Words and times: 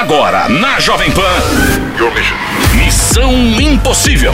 Agora, 0.00 0.48
na 0.48 0.80
Jovem 0.80 1.10
Pan. 1.10 1.20
Missão 2.74 3.34
Impossível. 3.60 4.32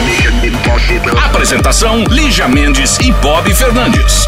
Apresentação: 1.25 2.05
Lígia 2.05 2.47
Mendes 2.47 2.97
e 2.99 3.11
Bob 3.11 3.53
Fernandes. 3.53 4.25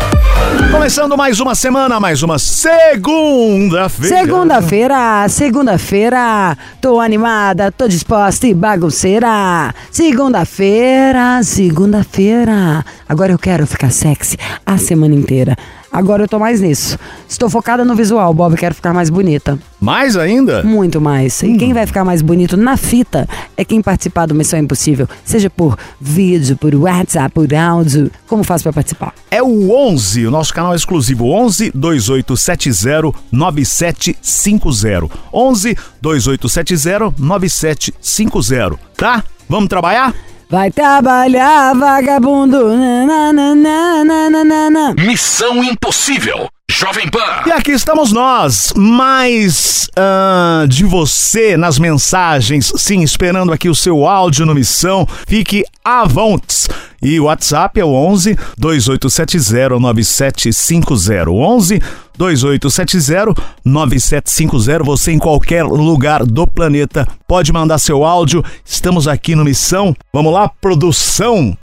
Começando 0.70 1.16
mais 1.16 1.40
uma 1.40 1.56
semana, 1.56 1.98
mais 1.98 2.24
uma 2.24 2.38
segunda-feira. 2.38 4.18
Segunda-feira, 4.18 5.30
segunda-feira, 5.30 6.58
tô 6.82 7.00
animada, 7.00 7.72
tô 7.72 7.88
disposta 7.88 8.46
e 8.46 8.54
bagunceira. 8.54 9.74
Segunda-feira, 9.90 11.42
segunda-feira. 11.42 12.84
Agora 13.08 13.32
eu 13.32 13.40
quero 13.40 13.66
ficar 13.66 13.92
sexy 13.92 14.36
a 14.66 14.78
semana 14.78 15.16
inteira. 15.16 15.56
Agora 15.92 16.24
eu 16.24 16.28
tô 16.28 16.38
mais 16.38 16.62
nisso. 16.62 16.98
Estou 17.28 17.50
focada 17.50 17.84
no 17.84 17.96
visual, 17.96 18.34
Bob, 18.34 18.56
quero 18.56 18.76
ficar 18.76 18.94
mais 18.94 19.10
bonita. 19.10 19.58
Mais 19.80 20.16
ainda? 20.16 20.64
Muito 20.64 21.02
mais. 21.02 21.42
E 21.42 21.58
quem 21.58 21.74
vai 21.74 21.86
ficar 21.86 22.06
mais 22.06 22.22
bonito 22.22 22.56
na 22.56 22.78
fita 22.78 23.28
é 23.58 23.66
quem 23.66 23.82
participar 23.82 24.26
do 24.26 24.36
Missão 24.36 24.60
Impossível, 24.60 25.08
seja 25.24 25.50
por 25.50 25.78
vídeo, 26.00 26.56
por 26.58 26.76
WhatsApp, 26.76 27.34
por 27.34 27.54
áudio. 27.54 28.12
Como 28.28 28.44
faz 28.44 28.62
pra 28.62 28.72
participar? 28.72 29.14
É 29.32 29.42
o 29.42 29.72
11, 29.72 30.28
o 30.28 30.32
nosso 30.32 30.54
canal 30.54 30.76
exclusivo 30.76 31.26
11 31.26 31.72
2870 31.74 33.18
9750. 33.32 35.10
11 35.34 35.78
2870 36.02 37.14
9750, 37.18 38.80
tá? 38.96 39.24
Vamos 39.48 39.70
trabalhar? 39.70 40.14
Vai 40.50 40.72
trabalhar, 40.72 41.76
vagabundo. 41.76 42.76
Nananana. 42.76 44.96
Missão 44.98 45.64
Impossível. 45.64 46.50
Jovem 46.80 47.10
Pan. 47.10 47.44
E 47.46 47.52
aqui 47.52 47.72
estamos 47.72 48.14
nós, 48.14 48.72
mais 48.74 49.90
ah, 49.98 50.64
de 50.66 50.86
você 50.86 51.58
nas 51.58 51.78
mensagens, 51.78 52.72
sim, 52.78 53.02
esperando 53.02 53.52
aqui 53.52 53.68
o 53.68 53.76
seu 53.76 54.08
áudio 54.08 54.46
no 54.46 54.56
Missão. 54.56 55.06
Fique 55.28 55.66
à 55.84 56.06
vontade. 56.06 56.70
E 57.02 57.20
o 57.20 57.26
WhatsApp 57.26 57.82
é 57.82 57.84
o 57.84 57.90
11 57.90 58.38
2870 58.58 59.78
9750. 59.78 61.30
11 61.30 61.82
2870 62.18 63.34
9750. 63.66 64.84
Você 64.86 65.12
em 65.12 65.20
qualquer 65.20 65.66
lugar 65.66 66.26
do 66.26 66.48
planeta 66.48 67.06
pode 67.28 67.52
mandar 67.52 67.78
seu 67.78 68.06
áudio. 68.06 68.42
Estamos 68.64 69.06
aqui 69.06 69.36
no 69.36 69.44
Missão. 69.44 69.94
Vamos 70.14 70.32
lá, 70.32 70.48
produção. 70.48 71.58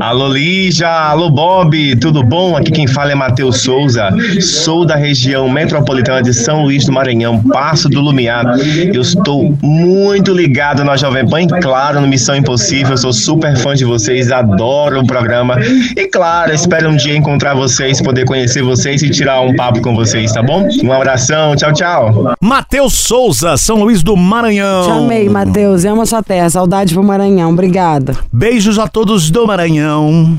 Alô 0.00 0.28
Lígia, 0.28 0.88
alô 0.88 1.30
Bob, 1.30 1.96
tudo 1.96 2.22
bom? 2.22 2.56
Aqui 2.56 2.70
quem 2.70 2.86
fala 2.86 3.12
é 3.12 3.14
Matheus 3.14 3.62
Souza, 3.62 4.08
sou 4.40 4.84
da 4.84 4.96
região 4.96 5.48
metropolitana 5.48 6.22
de 6.22 6.32
São 6.32 6.62
Luís 6.62 6.86
do 6.86 6.92
Maranhão, 6.92 7.42
Passo 7.42 7.88
do 7.88 8.00
Lumiar. 8.00 8.44
Eu 8.92 9.02
estou 9.02 9.56
muito 9.62 10.32
ligado 10.32 10.84
na 10.84 10.96
Jovem 10.96 11.28
Pan, 11.28 11.42
e 11.42 11.46
claro, 11.60 12.00
no 12.00 12.08
Missão 12.08 12.34
Impossível, 12.36 12.96
sou 12.96 13.12
super 13.12 13.56
fã 13.56 13.74
de 13.74 13.84
vocês, 13.84 14.32
adoro 14.32 15.00
o 15.00 15.06
programa. 15.06 15.58
E 15.96 16.06
claro, 16.08 16.52
espero 16.52 16.88
um 16.88 16.96
dia 16.96 17.16
encontrar 17.16 17.54
vocês, 17.54 18.00
poder 18.00 18.24
conhecer 18.24 18.62
vocês 18.62 19.02
e 19.02 19.10
tirar 19.10 19.40
um 19.40 19.54
papo 19.54 19.82
com 19.82 19.94
vocês, 19.94 20.32
tá 20.32 20.42
bom? 20.42 20.66
Um 20.82 20.92
abração, 20.92 21.54
tchau, 21.56 21.72
tchau. 21.72 22.34
Matheus 22.40 22.94
Souza, 22.94 23.56
São 23.56 23.78
Luís 23.78 24.02
do 24.02 24.16
Maranhão. 24.16 24.84
Te 24.84 24.90
amei, 24.90 25.28
Matheus. 25.28 25.84
Amo 25.84 26.02
a 26.02 26.06
sua 26.06 26.22
terra. 26.22 26.48
Saudade 26.48 26.94
pro 26.94 27.02
Maranhão. 27.02 27.50
Obrigada. 27.50 28.16
Beijos 28.32 28.78
a 28.78 28.86
todos 28.88 29.30
do 29.30 29.46
Maranhão. 29.46 29.81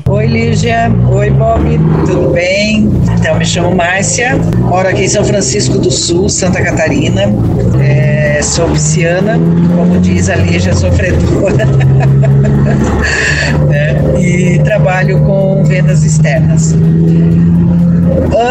Oi, 0.08 0.26
Lígia. 0.26 0.90
Oi, 1.12 1.30
Bob. 1.30 1.78
Tudo 2.06 2.30
bem? 2.30 2.90
Então, 3.18 3.36
me 3.36 3.44
chamo 3.44 3.74
Márcia. 3.74 4.36
Moro 4.58 4.88
aqui 4.88 5.02
em 5.04 5.08
São 5.08 5.22
Francisco 5.22 5.76
do 5.76 5.90
Sul, 5.90 6.30
Santa 6.30 6.62
Catarina. 6.62 7.22
É, 7.78 8.40
sou 8.42 8.66
pisciana. 8.70 9.38
Como 9.76 10.00
diz 10.00 10.30
a 10.30 10.36
Lígia, 10.36 10.74
sofredora. 10.74 11.66
É, 13.72 14.20
e 14.20 14.58
trabalho 14.60 15.18
com 15.20 15.64
vendas 15.64 16.04
externas. 16.04 16.74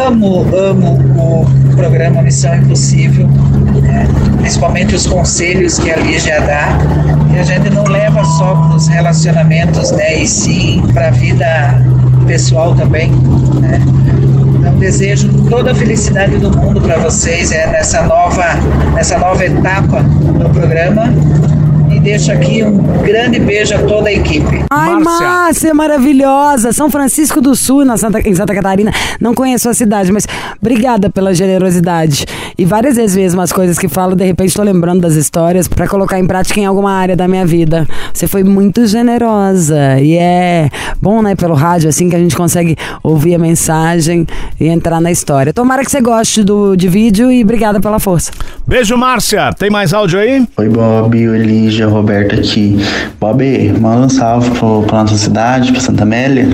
Amo, 0.06 0.46
amo 0.54 1.00
o 1.18 1.63
programa 1.76 2.22
Missão 2.22 2.56
Impossível, 2.56 3.28
né? 3.82 4.08
principalmente 4.40 4.96
os 4.96 5.06
conselhos 5.08 5.80
que 5.80 5.92
a 5.92 5.98
Lígia 5.98 6.42
dá, 6.42 6.78
que 7.32 7.40
a 7.40 7.44
gente 7.44 7.70
não 7.70 7.84
leva 7.86 8.24
só 8.24 8.56
para 8.56 8.76
os 8.76 8.88
relacionamentos, 8.88 9.92
né? 9.92 10.22
e 10.22 10.28
sim 10.28 10.84
para 10.94 11.08
a 11.08 11.12
vida 11.12 11.82
pessoal 12.26 12.76
também. 12.76 13.12
Né? 13.62 13.80
Então, 14.60 14.76
desejo 14.78 15.30
toda 15.50 15.72
a 15.72 15.76
felicidade 15.76 16.38
do 16.38 16.56
mundo 16.56 16.82
para 16.82 16.98
vocês 16.98 17.52
é, 17.52 17.68
nessa, 17.68 18.04
nova, 18.04 18.46
nessa 18.94 19.18
nova 19.18 19.44
etapa 19.46 20.02
do 20.02 20.50
programa. 20.50 21.04
E 21.94 22.00
deixo 22.00 22.32
aqui 22.32 22.64
um 22.64 22.82
grande 23.04 23.40
beijo 23.40 23.76
a 23.76 23.80
toda 23.80 24.10
a 24.10 24.14
equipe. 24.14 24.66
Ai, 24.72 24.96
Márcia. 24.96 25.28
Márcia, 25.28 25.74
maravilhosa. 25.76 26.74
São 26.74 26.90
Francisco 26.90 27.40
do 27.40 27.56
Sul, 27.56 27.86
na 27.86 27.98
Santa, 27.98 28.20
em 28.28 28.34
Santa 28.34 28.56
Catarina. 28.56 28.92
Não 29.22 29.36
conheço 29.36 29.70
a 29.70 29.76
cidade, 29.76 30.12
mas 30.12 30.28
obrigada 30.60 31.12
pela 31.12 31.36
generosidade. 31.36 32.26
E 32.58 32.66
várias 32.66 32.96
vezes 32.96 33.16
mesmo 33.16 33.42
as 33.42 33.52
coisas 33.52 33.78
que 33.78 33.88
falo, 33.88 34.16
de 34.16 34.26
repente 34.26 34.50
estou 34.50 34.66
lembrando 34.66 35.02
das 35.02 35.14
histórias 35.14 35.68
para 35.68 35.88
colocar 35.88 36.18
em 36.20 36.26
prática 36.26 36.60
em 36.60 36.66
alguma 36.66 36.92
área 36.92 37.16
da 37.16 37.28
minha 37.28 37.46
vida. 37.46 37.88
Você 38.12 38.28
foi 38.28 38.44
muito 38.44 38.88
generosa. 38.88 40.00
E 40.00 40.16
é 40.16 40.70
bom, 41.00 41.22
né, 41.22 41.36
pelo 41.36 41.54
rádio, 41.54 41.90
assim, 41.90 42.10
que 42.10 42.16
a 42.16 42.20
gente 42.20 42.36
consegue 42.36 42.76
ouvir 43.04 43.36
a 43.36 43.40
mensagem 43.40 44.26
e 44.60 44.68
entrar 44.68 45.00
na 45.00 45.12
história. 45.12 45.54
Tomara 45.54 45.84
que 45.86 45.92
você 45.92 46.02
goste 46.02 46.44
do, 46.44 46.76
de 46.76 46.88
vídeo 46.88 47.32
e 47.32 47.44
obrigada 47.44 47.80
pela 47.80 48.00
força. 48.00 48.32
Beijo, 48.66 48.98
Márcia. 48.98 49.54
Tem 49.54 49.70
mais 49.70 49.94
áudio 49.94 50.20
aí? 50.20 50.48
Oi 50.58 50.70
Bob, 50.70 51.30
oi 51.30 51.44
Lígia, 51.84 51.88
Roberto 51.88 52.36
aqui. 52.36 52.78
Bob, 53.20 53.74
manda 53.80 54.06
um 54.06 54.10
salve 54.10 54.50
pro, 54.52 54.84
pra 54.84 55.02
nossa 55.02 55.16
cidade, 55.16 55.72
pra 55.72 55.82
Santa 55.82 56.04
Amélia, 56.04 56.48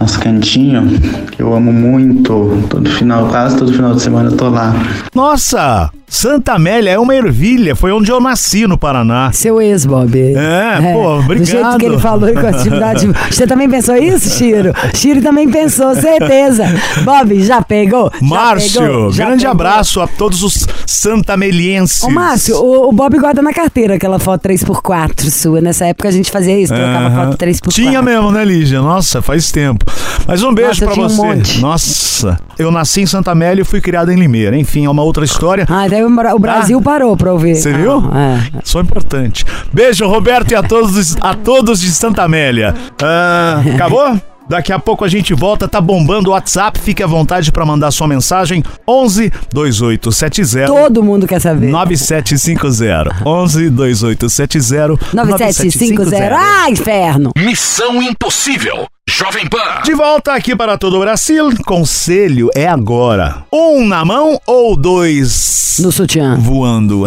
nosso 0.00 0.18
cantinho, 0.20 0.88
que 1.30 1.42
eu 1.42 1.54
amo 1.54 1.72
muito. 1.72 2.66
Todo 2.68 2.90
final, 2.90 3.28
quase 3.28 3.56
todo 3.56 3.72
final 3.72 3.94
de 3.94 4.02
semana 4.02 4.30
eu 4.30 4.36
tô 4.36 4.48
lá. 4.48 4.74
Nossa, 5.14 5.90
Santa 6.14 6.52
Amélia 6.52 6.90
é 6.90 6.98
uma 6.98 7.14
ervilha. 7.16 7.74
Foi 7.74 7.90
onde 7.90 8.12
eu 8.12 8.20
nasci 8.20 8.66
no 8.66 8.76
Paraná. 8.76 9.32
Seu 9.32 9.62
ex, 9.62 9.86
Bob. 9.86 10.14
É, 10.14 10.92
pô, 10.92 11.16
Do 11.22 11.42
jeito 11.42 11.56
obrigado. 11.56 11.78
que 11.78 11.86
ele 11.86 11.98
falou 11.98 12.28
e 12.28 12.34
com 12.34 12.46
a 12.46 12.50
atividade. 12.50 13.08
Você 13.30 13.46
também 13.46 13.68
pensou 13.68 13.96
isso, 13.96 14.28
Chiro? 14.28 14.74
Chiro 14.94 15.22
também 15.22 15.50
pensou, 15.50 15.94
certeza. 15.94 16.64
Bob, 17.02 17.42
já 17.42 17.62
pegou? 17.62 18.12
Já 18.12 18.26
Márcio, 18.26 18.82
pegou? 18.82 19.10
Já 19.10 19.24
grande 19.24 19.40
pegou? 19.46 19.52
abraço 19.52 20.00
a 20.02 20.06
todos 20.06 20.42
os 20.42 20.66
santamelienses. 20.86 22.02
Ô, 22.02 22.10
Márcio, 22.10 22.56
o, 22.56 22.90
o 22.90 22.92
Bob 22.92 23.18
guarda 23.18 23.40
na 23.40 23.54
carteira 23.54 23.94
aquela 23.94 24.18
foto 24.18 24.46
3x4 24.46 25.30
sua. 25.30 25.62
Nessa 25.62 25.86
época 25.86 26.08
a 26.08 26.12
gente 26.12 26.30
fazia 26.30 26.60
isso, 26.60 26.74
trocava 26.74 27.06
Aham. 27.06 27.24
foto 27.30 27.38
3x4. 27.38 27.68
Tinha 27.72 28.02
mesmo, 28.02 28.30
né, 28.30 28.44
Lígia? 28.44 28.82
Nossa, 28.82 29.22
faz 29.22 29.50
tempo. 29.50 29.86
Mas 30.26 30.42
um 30.42 30.52
beijo 30.52 30.84
Nossa, 30.84 30.86
pra 30.86 30.94
um 31.04 31.08
você. 31.08 31.16
monte. 31.16 31.60
Nossa, 31.60 32.38
eu 32.58 32.70
nasci 32.70 33.00
em 33.00 33.06
Santa 33.06 33.30
Amélia 33.30 33.62
e 33.62 33.64
fui 33.64 33.80
criado 33.80 34.12
em 34.12 34.16
Limeira. 34.16 34.56
Enfim, 34.58 34.84
é 34.84 34.90
uma 34.90 35.02
outra 35.02 35.24
história. 35.24 35.66
Ah, 35.70 35.86
daí 36.04 36.12
o, 36.12 36.16
Bra- 36.16 36.34
o 36.34 36.38
Brasil 36.38 36.80
parou 36.82 37.16
pra 37.16 37.32
ouvir. 37.32 37.56
Você 37.56 37.72
viu? 37.72 38.02
Ah, 38.12 38.38
é. 38.54 38.60
Só 38.64 38.80
importante. 38.80 39.44
Beijo, 39.72 40.06
Roberto, 40.06 40.52
e 40.52 40.54
a 40.54 40.62
todos, 40.62 41.16
a 41.20 41.34
todos 41.34 41.80
de 41.80 41.90
Santa 41.90 42.22
Amélia. 42.22 42.74
Ah, 43.02 43.62
acabou? 43.74 44.20
Daqui 44.48 44.72
a 44.72 44.78
pouco 44.78 45.04
a 45.04 45.08
gente 45.08 45.32
volta, 45.32 45.68
tá 45.68 45.80
bombando 45.80 46.28
o 46.28 46.32
WhatsApp, 46.32 46.78
fique 46.78 47.02
à 47.02 47.06
vontade 47.06 47.50
pra 47.52 47.64
mandar 47.64 47.90
sua 47.92 48.08
mensagem 48.08 48.62
11 48.86 49.32
2870 49.52 50.66
Todo 50.66 51.02
mundo 51.02 51.26
quer 51.26 51.40
saber. 51.40 51.70
9750 51.70 53.22
11 53.24 53.70
2870 53.70 54.98
9750. 55.14 56.36
Ah, 56.36 56.68
inferno! 56.68 57.30
Missão 57.38 58.02
Impossível. 58.02 58.86
Jovem 59.08 59.48
Pan. 59.48 59.82
De 59.84 59.94
volta 59.94 60.32
aqui 60.32 60.54
para 60.54 60.78
todo 60.78 60.96
o 60.96 61.00
Brasil, 61.00 61.50
conselho 61.66 62.48
é 62.54 62.68
agora. 62.68 63.44
Um 63.52 63.84
na 63.84 64.04
mão 64.04 64.40
ou 64.46 64.76
dois 64.76 65.76
No 65.80 65.90
sutiã. 65.90 66.36
voando? 66.36 67.04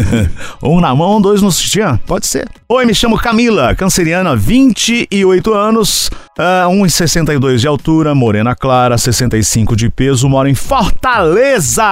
um 0.62 0.78
na 0.78 0.94
mão, 0.94 1.22
dois 1.22 1.40
no 1.40 1.50
sutiã? 1.50 1.98
Pode 2.06 2.26
ser. 2.26 2.46
Oi, 2.74 2.86
me 2.86 2.94
chamo 2.94 3.18
Camila, 3.18 3.74
canceriana, 3.74 4.34
28 4.34 5.52
anos, 5.52 6.10
ah, 6.38 6.66
1,62 6.70 7.60
de 7.60 7.66
altura, 7.68 8.14
morena 8.14 8.54
clara, 8.56 8.96
65 8.96 9.76
de 9.76 9.90
peso, 9.90 10.26
moro 10.26 10.48
em 10.48 10.54
Fortaleza. 10.54 11.84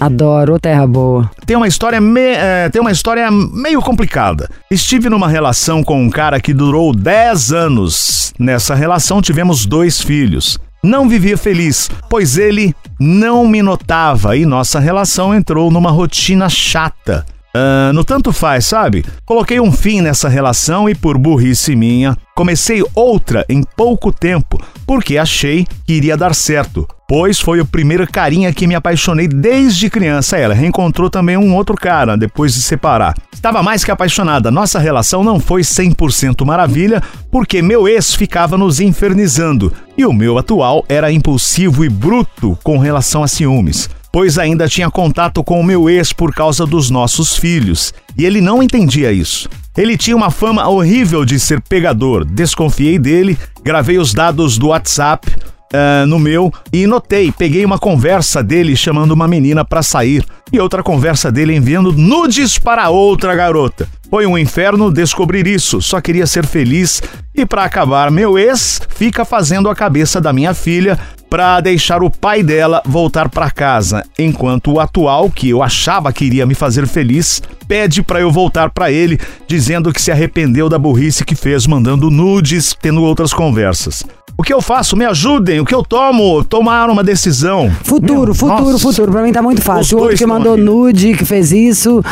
Adoro, 0.00 0.58
terra 0.58 0.86
boa. 0.86 1.30
Tem 1.44 1.54
uma 1.54 1.68
história 1.68 2.00
me- 2.00 2.32
eh, 2.34 2.70
tem 2.72 2.80
uma 2.80 2.90
história 2.92 3.30
meio 3.30 3.82
complicada. 3.82 4.48
Estive 4.70 5.10
numa 5.10 5.28
relação 5.28 5.84
com 5.84 6.02
um 6.02 6.08
cara 6.08 6.40
que 6.40 6.54
durou 6.54 6.94
10 6.94 7.52
anos. 7.52 8.32
Nessa 8.38 8.74
relação 8.74 9.20
tivemos 9.20 9.66
dois 9.66 10.00
filhos. 10.00 10.58
Não 10.82 11.06
vivia 11.10 11.36
feliz, 11.36 11.90
pois 12.08 12.38
ele 12.38 12.74
não 12.98 13.46
me 13.46 13.60
notava 13.60 14.34
e 14.34 14.46
nossa 14.46 14.80
relação 14.80 15.34
entrou 15.34 15.70
numa 15.70 15.90
rotina 15.90 16.48
chata. 16.48 17.26
Ah, 17.58 17.90
no 17.94 18.04
tanto 18.04 18.34
faz, 18.34 18.66
sabe? 18.66 19.02
Coloquei 19.24 19.58
um 19.58 19.72
fim 19.72 20.02
nessa 20.02 20.28
relação 20.28 20.90
e, 20.90 20.94
por 20.94 21.16
burrice 21.16 21.74
minha, 21.74 22.14
comecei 22.34 22.84
outra 22.94 23.46
em 23.48 23.62
pouco 23.62 24.12
tempo, 24.12 24.60
porque 24.86 25.16
achei 25.16 25.66
que 25.86 25.94
iria 25.94 26.18
dar 26.18 26.34
certo. 26.34 26.86
pois 27.08 27.40
foi 27.40 27.60
o 27.60 27.64
primeiro 27.64 28.06
carinha 28.06 28.52
que 28.52 28.66
me 28.66 28.74
apaixonei 28.74 29.26
desde 29.26 29.88
criança. 29.88 30.36
Ela 30.36 30.52
reencontrou 30.52 31.08
também 31.08 31.36
um 31.38 31.54
outro 31.54 31.76
cara 31.76 32.14
depois 32.14 32.52
de 32.52 32.60
separar. 32.60 33.14
Estava 33.32 33.62
mais 33.62 33.84
que 33.84 33.90
apaixonada. 33.90 34.50
Nossa 34.50 34.78
relação 34.78 35.24
não 35.24 35.40
foi 35.40 35.62
100% 35.62 36.44
maravilha, 36.44 37.00
porque 37.30 37.62
meu 37.62 37.88
ex 37.88 38.14
ficava 38.14 38.58
nos 38.58 38.80
infernizando 38.80 39.72
e 39.96 40.04
o 40.04 40.12
meu 40.12 40.36
atual 40.36 40.84
era 40.90 41.10
impulsivo 41.10 41.84
e 41.84 41.88
bruto 41.88 42.58
com 42.62 42.76
relação 42.76 43.22
a 43.22 43.28
ciúmes 43.28 43.88
pois 44.16 44.38
ainda 44.38 44.66
tinha 44.66 44.90
contato 44.90 45.44
com 45.44 45.60
o 45.60 45.62
meu 45.62 45.90
ex 45.90 46.10
por 46.10 46.34
causa 46.34 46.64
dos 46.64 46.88
nossos 46.88 47.36
filhos. 47.36 47.92
E 48.16 48.24
ele 48.24 48.40
não 48.40 48.62
entendia 48.62 49.12
isso. 49.12 49.46
Ele 49.76 49.94
tinha 49.94 50.16
uma 50.16 50.30
fama 50.30 50.66
horrível 50.66 51.22
de 51.22 51.38
ser 51.38 51.60
pegador. 51.60 52.24
Desconfiei 52.24 52.98
dele, 52.98 53.38
gravei 53.62 53.98
os 53.98 54.14
dados 54.14 54.56
do 54.56 54.68
WhatsApp 54.68 55.28
uh, 55.30 56.06
no 56.06 56.18
meu 56.18 56.50
e 56.72 56.86
notei, 56.86 57.30
peguei 57.30 57.62
uma 57.62 57.78
conversa 57.78 58.42
dele 58.42 58.74
chamando 58.74 59.12
uma 59.12 59.28
menina 59.28 59.66
para 59.66 59.82
sair 59.82 60.24
e 60.50 60.58
outra 60.58 60.82
conversa 60.82 61.30
dele 61.30 61.54
enviando 61.54 61.92
nudes 61.92 62.58
para 62.58 62.88
outra 62.88 63.34
garota. 63.34 63.86
Foi 64.08 64.24
um 64.26 64.38
inferno 64.38 64.90
descobrir 64.90 65.46
isso, 65.46 65.82
só 65.82 66.00
queria 66.00 66.26
ser 66.26 66.46
feliz 66.46 67.02
e 67.34 67.44
para 67.44 67.64
acabar, 67.64 68.10
meu 68.10 68.38
ex 68.38 68.80
fica 68.88 69.26
fazendo 69.26 69.68
a 69.68 69.74
cabeça 69.74 70.22
da 70.22 70.32
minha 70.32 70.54
filha 70.54 70.98
para 71.36 71.60
deixar 71.60 72.02
o 72.02 72.08
pai 72.08 72.42
dela 72.42 72.80
voltar 72.86 73.28
para 73.28 73.50
casa, 73.50 74.02
enquanto 74.18 74.72
o 74.72 74.80
atual, 74.80 75.28
que 75.28 75.50
eu 75.50 75.62
achava 75.62 76.10
que 76.10 76.24
iria 76.24 76.46
me 76.46 76.54
fazer 76.54 76.86
feliz, 76.86 77.42
pede 77.68 78.02
para 78.02 78.18
eu 78.18 78.30
voltar 78.30 78.70
para 78.70 78.90
ele, 78.90 79.20
dizendo 79.46 79.92
que 79.92 80.00
se 80.00 80.10
arrependeu 80.10 80.66
da 80.66 80.78
burrice 80.78 81.26
que 81.26 81.34
fez 81.34 81.66
mandando 81.66 82.10
nudes, 82.10 82.74
tendo 82.80 83.02
outras 83.02 83.34
conversas. 83.34 84.02
O 84.38 84.42
que 84.42 84.52
eu 84.52 84.62
faço? 84.62 84.96
Me 84.96 85.04
ajudem. 85.04 85.60
O 85.60 85.64
que 85.66 85.74
eu 85.74 85.82
tomo? 85.82 86.42
Tomar 86.42 86.88
uma 86.88 87.04
decisão. 87.04 87.70
Futuro, 87.84 88.26
Meu, 88.26 88.34
futuro, 88.34 88.70
nossa. 88.72 88.78
futuro. 88.78 89.12
Pra 89.12 89.22
mim 89.22 89.32
tá 89.32 89.42
muito 89.42 89.60
fácil. 89.62 89.98
O 89.98 90.00
outro 90.02 90.16
que 90.16 90.26
mandou 90.26 90.54
aqui. 90.54 90.62
nude, 90.62 91.14
que 91.14 91.24
fez 91.24 91.52
isso. 91.52 92.02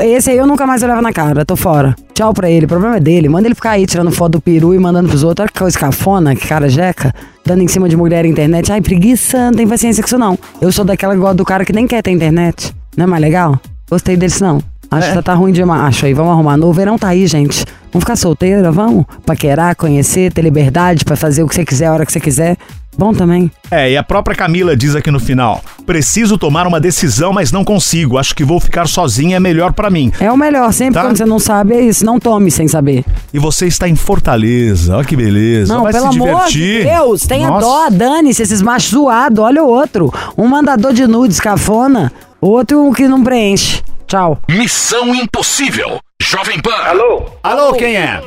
Esse 0.00 0.30
aí 0.30 0.36
eu 0.38 0.46
nunca 0.46 0.64
mais 0.64 0.82
olhava 0.82 1.02
na 1.02 1.12
cara. 1.12 1.44
Tô 1.44 1.56
fora. 1.56 1.96
Tchau 2.14 2.32
pra 2.32 2.48
ele. 2.48 2.66
O 2.66 2.68
problema 2.68 2.96
é 2.98 3.00
dele. 3.00 3.28
Manda 3.28 3.48
ele 3.48 3.54
ficar 3.56 3.70
aí 3.70 3.84
tirando 3.84 4.12
foto 4.12 4.32
do 4.32 4.40
peru 4.40 4.72
e 4.72 4.78
mandando 4.78 5.08
pros 5.08 5.24
outros. 5.24 5.42
Olha 5.42 5.52
que 5.52 5.58
coisa 5.58 5.76
cafona, 5.76 6.36
que 6.36 6.46
cara 6.46 6.68
jeca. 6.68 7.12
Dando 7.44 7.62
em 7.62 7.68
cima 7.68 7.88
de 7.88 7.96
mulher 7.96 8.24
na 8.24 8.30
internet. 8.30 8.70
Ai, 8.70 8.80
preguiça, 8.80 9.50
não 9.50 9.54
tem 9.54 9.66
paciência 9.66 10.02
com 10.02 10.06
isso 10.06 10.18
não. 10.18 10.38
Eu 10.60 10.70
sou 10.70 10.84
daquela 10.84 11.14
que 11.14 11.20
gosta 11.20 11.34
do 11.34 11.44
cara 11.44 11.64
que 11.64 11.72
nem 11.72 11.86
quer 11.86 12.02
ter 12.02 12.10
internet. 12.10 12.74
Não 12.96 13.04
é 13.04 13.06
mais 13.06 13.22
legal? 13.22 13.58
Gostei 13.90 14.16
desse 14.16 14.40
não. 14.40 14.62
Acho 14.90 15.12
que 15.12 15.22
tá 15.22 15.34
ruim 15.34 15.52
demais. 15.52 15.82
Acho 15.82 16.06
aí, 16.06 16.12
vamos 16.12 16.32
arrumar. 16.32 16.56
No 16.56 16.72
verão 16.72 16.98
tá 16.98 17.08
aí, 17.08 17.26
gente. 17.26 17.64
Vamos 17.90 18.04
ficar 18.04 18.16
solteira, 18.16 18.70
vamos? 18.70 19.06
Paquerar, 19.24 19.74
conhecer, 19.74 20.32
ter 20.32 20.42
liberdade 20.42 21.04
pra 21.04 21.16
fazer 21.16 21.42
o 21.42 21.48
que 21.48 21.54
você 21.54 21.64
quiser, 21.64 21.86
a 21.86 21.92
hora 21.92 22.06
que 22.06 22.12
você 22.12 22.20
quiser. 22.20 22.56
Bom 22.96 23.12
também. 23.14 23.50
É, 23.70 23.90
e 23.90 23.96
a 23.96 24.02
própria 24.02 24.36
Camila 24.36 24.76
diz 24.76 24.94
aqui 24.94 25.10
no 25.10 25.18
final: 25.18 25.62
preciso 25.86 26.36
tomar 26.36 26.66
uma 26.66 26.78
decisão, 26.78 27.32
mas 27.32 27.50
não 27.50 27.64
consigo. 27.64 28.18
Acho 28.18 28.34
que 28.34 28.44
vou 28.44 28.60
ficar 28.60 28.86
sozinha, 28.86 29.36
é 29.36 29.40
melhor 29.40 29.72
pra 29.72 29.88
mim. 29.90 30.12
É 30.20 30.30
o 30.30 30.36
melhor, 30.36 30.72
sempre 30.72 30.94
Tá. 30.94 31.02
quando 31.02 31.16
você 31.16 31.24
não 31.24 31.38
sabe, 31.38 31.74
é 31.74 31.80
isso. 31.80 32.04
Não 32.04 32.20
tome 32.20 32.50
sem 32.50 32.68
saber. 32.68 33.04
E 33.32 33.38
você 33.38 33.66
está 33.66 33.88
em 33.88 33.96
Fortaleza, 33.96 34.94
olha 34.96 35.04
que 35.06 35.16
beleza. 35.16 35.72
Não, 35.74 35.84
Vai 35.84 35.92
pelo 35.92 36.12
se 36.12 36.16
amor 36.20 36.44
de 36.46 36.52
divertir. 36.52 36.84
Deus, 36.94 37.22
tenha 37.26 37.48
Nossa. 37.48 37.66
dó, 37.66 37.88
dane-se, 37.90 38.42
esses 38.42 38.60
machos 38.60 38.90
zoados. 38.90 39.38
Olha 39.38 39.62
o 39.62 39.66
outro. 39.68 40.12
Um 40.36 40.46
mandador 40.46 40.92
de 40.92 41.06
nudes, 41.06 41.40
cafona. 41.40 42.12
O 42.40 42.48
outro 42.48 42.92
que 42.92 43.08
não 43.08 43.22
preenche. 43.22 43.82
Tchau. 44.06 44.38
Missão 44.48 45.14
Impossível. 45.14 45.98
Jovem 46.20 46.60
Pan. 46.60 46.74
Alô? 46.74 47.22
Alô, 47.42 47.72
quem 47.72 47.96
é? 47.96 48.20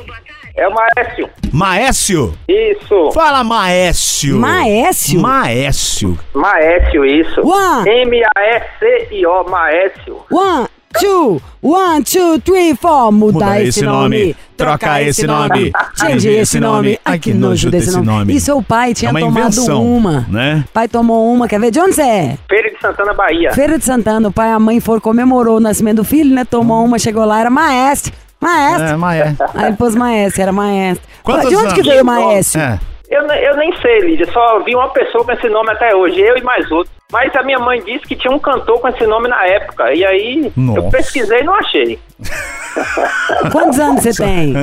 É 0.57 0.67
o 0.69 0.73
Maécio. 0.73 1.29
Maécio? 1.51 2.33
Isso. 2.47 3.11
Fala, 3.13 3.43
Maécio. 3.43 4.37
Maécio? 4.39 5.19
Maécio. 5.19 6.17
Maécio, 6.33 7.05
isso. 7.05 7.41
One. 7.41 7.89
M-A-E-C-I-O, 7.89 9.49
Maécio. 9.49 10.17
One, 10.31 10.67
two, 10.97 11.41
one, 11.61 12.03
two, 12.05 12.39
three, 12.39 12.73
four. 12.73 13.11
Muda, 13.11 13.61
esse 13.61 13.83
nome. 13.83 14.33
troca 14.55 15.01
esse 15.01 15.27
nome, 15.27 15.73
Change 15.99 16.29
esse 16.29 16.57
nome. 16.61 16.97
Ai, 17.03 17.19
que 17.19 17.33
nojo 17.33 17.69
desse 17.69 17.99
nome. 17.99 18.33
E 18.33 18.39
seu 18.39 18.63
pai 18.63 18.93
tinha 18.93 19.09
É 19.09 19.11
uma 19.11 19.19
tomado 19.19 19.39
invenção, 19.47 19.85
uma. 19.85 20.25
né? 20.29 20.63
Pai 20.73 20.87
tomou 20.87 21.33
uma. 21.33 21.49
Quer 21.49 21.59
ver? 21.59 21.71
De 21.71 21.81
onde 21.81 21.95
você 21.95 22.01
é? 22.01 22.37
Feira 22.47 22.71
de 22.71 22.79
Santana, 22.79 23.13
Bahia. 23.13 23.51
Feira 23.51 23.77
de 23.77 23.83
Santana, 23.83 24.29
o 24.29 24.31
pai 24.31 24.49
e 24.49 24.53
a 24.53 24.59
mãe 24.59 24.79
foram, 24.79 25.01
comemorou 25.01 25.57
o 25.57 25.59
nascimento 25.59 25.97
do 25.97 26.03
filho, 26.05 26.33
né? 26.33 26.45
Tomou 26.45 26.85
uma, 26.85 26.97
chegou 26.97 27.25
lá, 27.25 27.41
era 27.41 27.49
maestro. 27.49 28.13
Maestro. 28.41 28.87
É, 28.87 28.95
Maé. 28.95 29.35
Aí 29.53 29.65
ele 29.67 29.75
pôs 29.75 29.95
maestro, 29.95 30.41
era 30.41 30.51
maestro. 30.51 31.07
Quantos 31.23 31.49
de 31.49 31.55
onde 31.55 31.73
que 31.73 31.79
anos? 31.79 31.87
veio 31.87 32.01
o 32.03 32.05
maestro? 32.05 32.61
É. 32.61 32.79
Eu, 33.09 33.21
eu 33.21 33.55
nem 33.57 33.75
sei, 33.81 33.99
Lídia. 33.99 34.31
Só 34.31 34.59
vi 34.63 34.75
uma 34.75 34.89
pessoa 34.89 35.23
com 35.23 35.31
esse 35.31 35.47
nome 35.47 35.71
até 35.71 35.95
hoje, 35.95 36.19
eu 36.19 36.37
e 36.37 36.41
mais 36.41 36.69
outro. 36.71 36.91
Mas 37.11 37.33
a 37.35 37.43
minha 37.43 37.59
mãe 37.59 37.81
disse 37.83 38.05
que 38.05 38.15
tinha 38.15 38.33
um 38.33 38.39
cantor 38.39 38.79
com 38.79 38.87
esse 38.87 39.05
nome 39.05 39.27
na 39.27 39.45
época. 39.45 39.93
E 39.93 40.03
aí 40.03 40.51
Nossa. 40.55 40.79
eu 40.79 40.89
pesquisei 40.89 41.39
e 41.39 41.43
não 41.43 41.55
achei. 41.55 41.99
Quantos 43.51 43.79
anos 43.79 44.01
você 44.03 44.11
tem? 44.11 44.53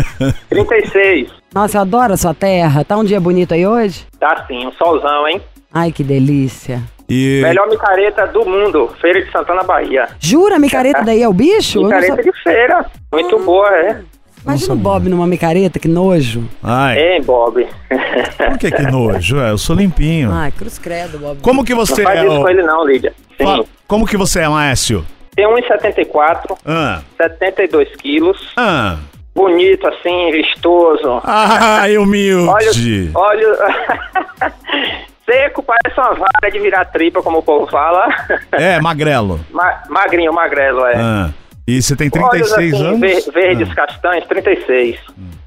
36. 0.49 1.31
Nossa, 1.55 1.79
eu 1.79 1.83
adoro 1.83 2.13
a 2.13 2.17
sua 2.17 2.35
terra. 2.35 2.85
Tá 2.85 2.97
um 2.97 3.05
dia 3.05 3.21
bonito 3.21 3.55
aí 3.55 3.67
hoje? 3.67 4.07
Tá 4.19 4.33
assim, 4.33 4.67
um 4.67 4.73
solzão, 4.73 5.29
hein? 5.29 5.41
Ai, 5.73 5.93
que 5.93 6.03
delícia. 6.03 6.83
E 7.15 7.43
Melhor 7.43 7.69
micareta 7.69 8.27
do 8.27 8.43
mundo. 8.47 8.91
Feira 9.01 9.21
de 9.23 9.31
Santana, 9.31 9.63
Bahia. 9.63 10.09
Jura, 10.19 10.59
micareta 10.59 11.03
daí 11.03 11.23
é 11.23 11.29
o 11.29 11.33
bicho? 11.35 11.81
Não 11.83 11.89
Micareta 11.91 12.23
de 12.23 12.33
feira. 12.43 12.87
Muito 13.13 13.39
boa, 13.41 13.69
é. 13.69 14.01
Imagina 14.43 14.73
o 14.73 14.77
Bob 14.77 15.09
numa 15.11 15.27
micareta, 15.27 15.79
que 15.79 15.87
nojo. 15.89 16.43
Ai, 16.63 16.99
Hein, 16.99 17.23
Bob? 17.23 17.67
por 18.49 18.59
que 18.59 18.71
que 18.71 18.83
nojo? 18.91 19.39
É, 19.39 19.51
eu 19.51 19.59
sou 19.59 19.77
limpinho. 19.77 20.31
Ai, 20.33 20.51
cruz 20.51 20.79
credo, 20.79 21.19
Bob. 21.19 21.41
Como 21.43 21.63
que 21.65 21.75
Não 21.75 21.85
você 21.85 22.03
faz 22.03 22.21
é? 22.21 22.27
isso 22.27 22.41
com 22.41 22.49
ele 22.49 22.63
não, 22.63 22.85
Lídia. 22.87 23.13
Sim. 23.39 23.65
Como 23.87 24.07
que 24.07 24.17
você 24.17 24.41
é, 24.41 24.49
Maécio? 24.49 25.05
Tem 25.37 25.47
1,74, 25.47 26.57
Ah, 26.65 27.01
72 27.21 27.89
quilos. 27.97 28.53
ah. 28.57 28.97
Bonito, 29.35 29.87
assim, 29.89 30.31
vistoso. 30.31 31.21
Ai, 31.25 31.97
humilde. 31.97 32.49
Olho, 32.49 33.11
olho 33.15 33.57
seco, 35.33 35.63
parece 35.63 35.99
uma 36.01 36.15
vara 36.15 36.51
de 36.53 36.59
virar 36.59 36.85
tripa, 36.87 37.23
como 37.23 37.39
o 37.39 37.43
povo 37.43 37.67
fala. 37.71 38.07
É, 38.53 38.81
magrelo. 38.81 39.41
Ma- 39.51 39.83
magrinho, 39.89 40.33
magrelo, 40.33 40.85
é. 40.87 40.95
Ah. 40.97 41.31
E 41.67 41.81
você 41.81 41.95
tem 41.97 42.11
Olhos 42.15 42.51
36 42.51 42.75
assim, 42.75 42.85
anos? 42.87 43.01
ver- 43.01 43.33
verdes, 43.33 43.69
Ah. 43.71 43.75
castanhos, 43.75 44.27
36. 44.27 44.99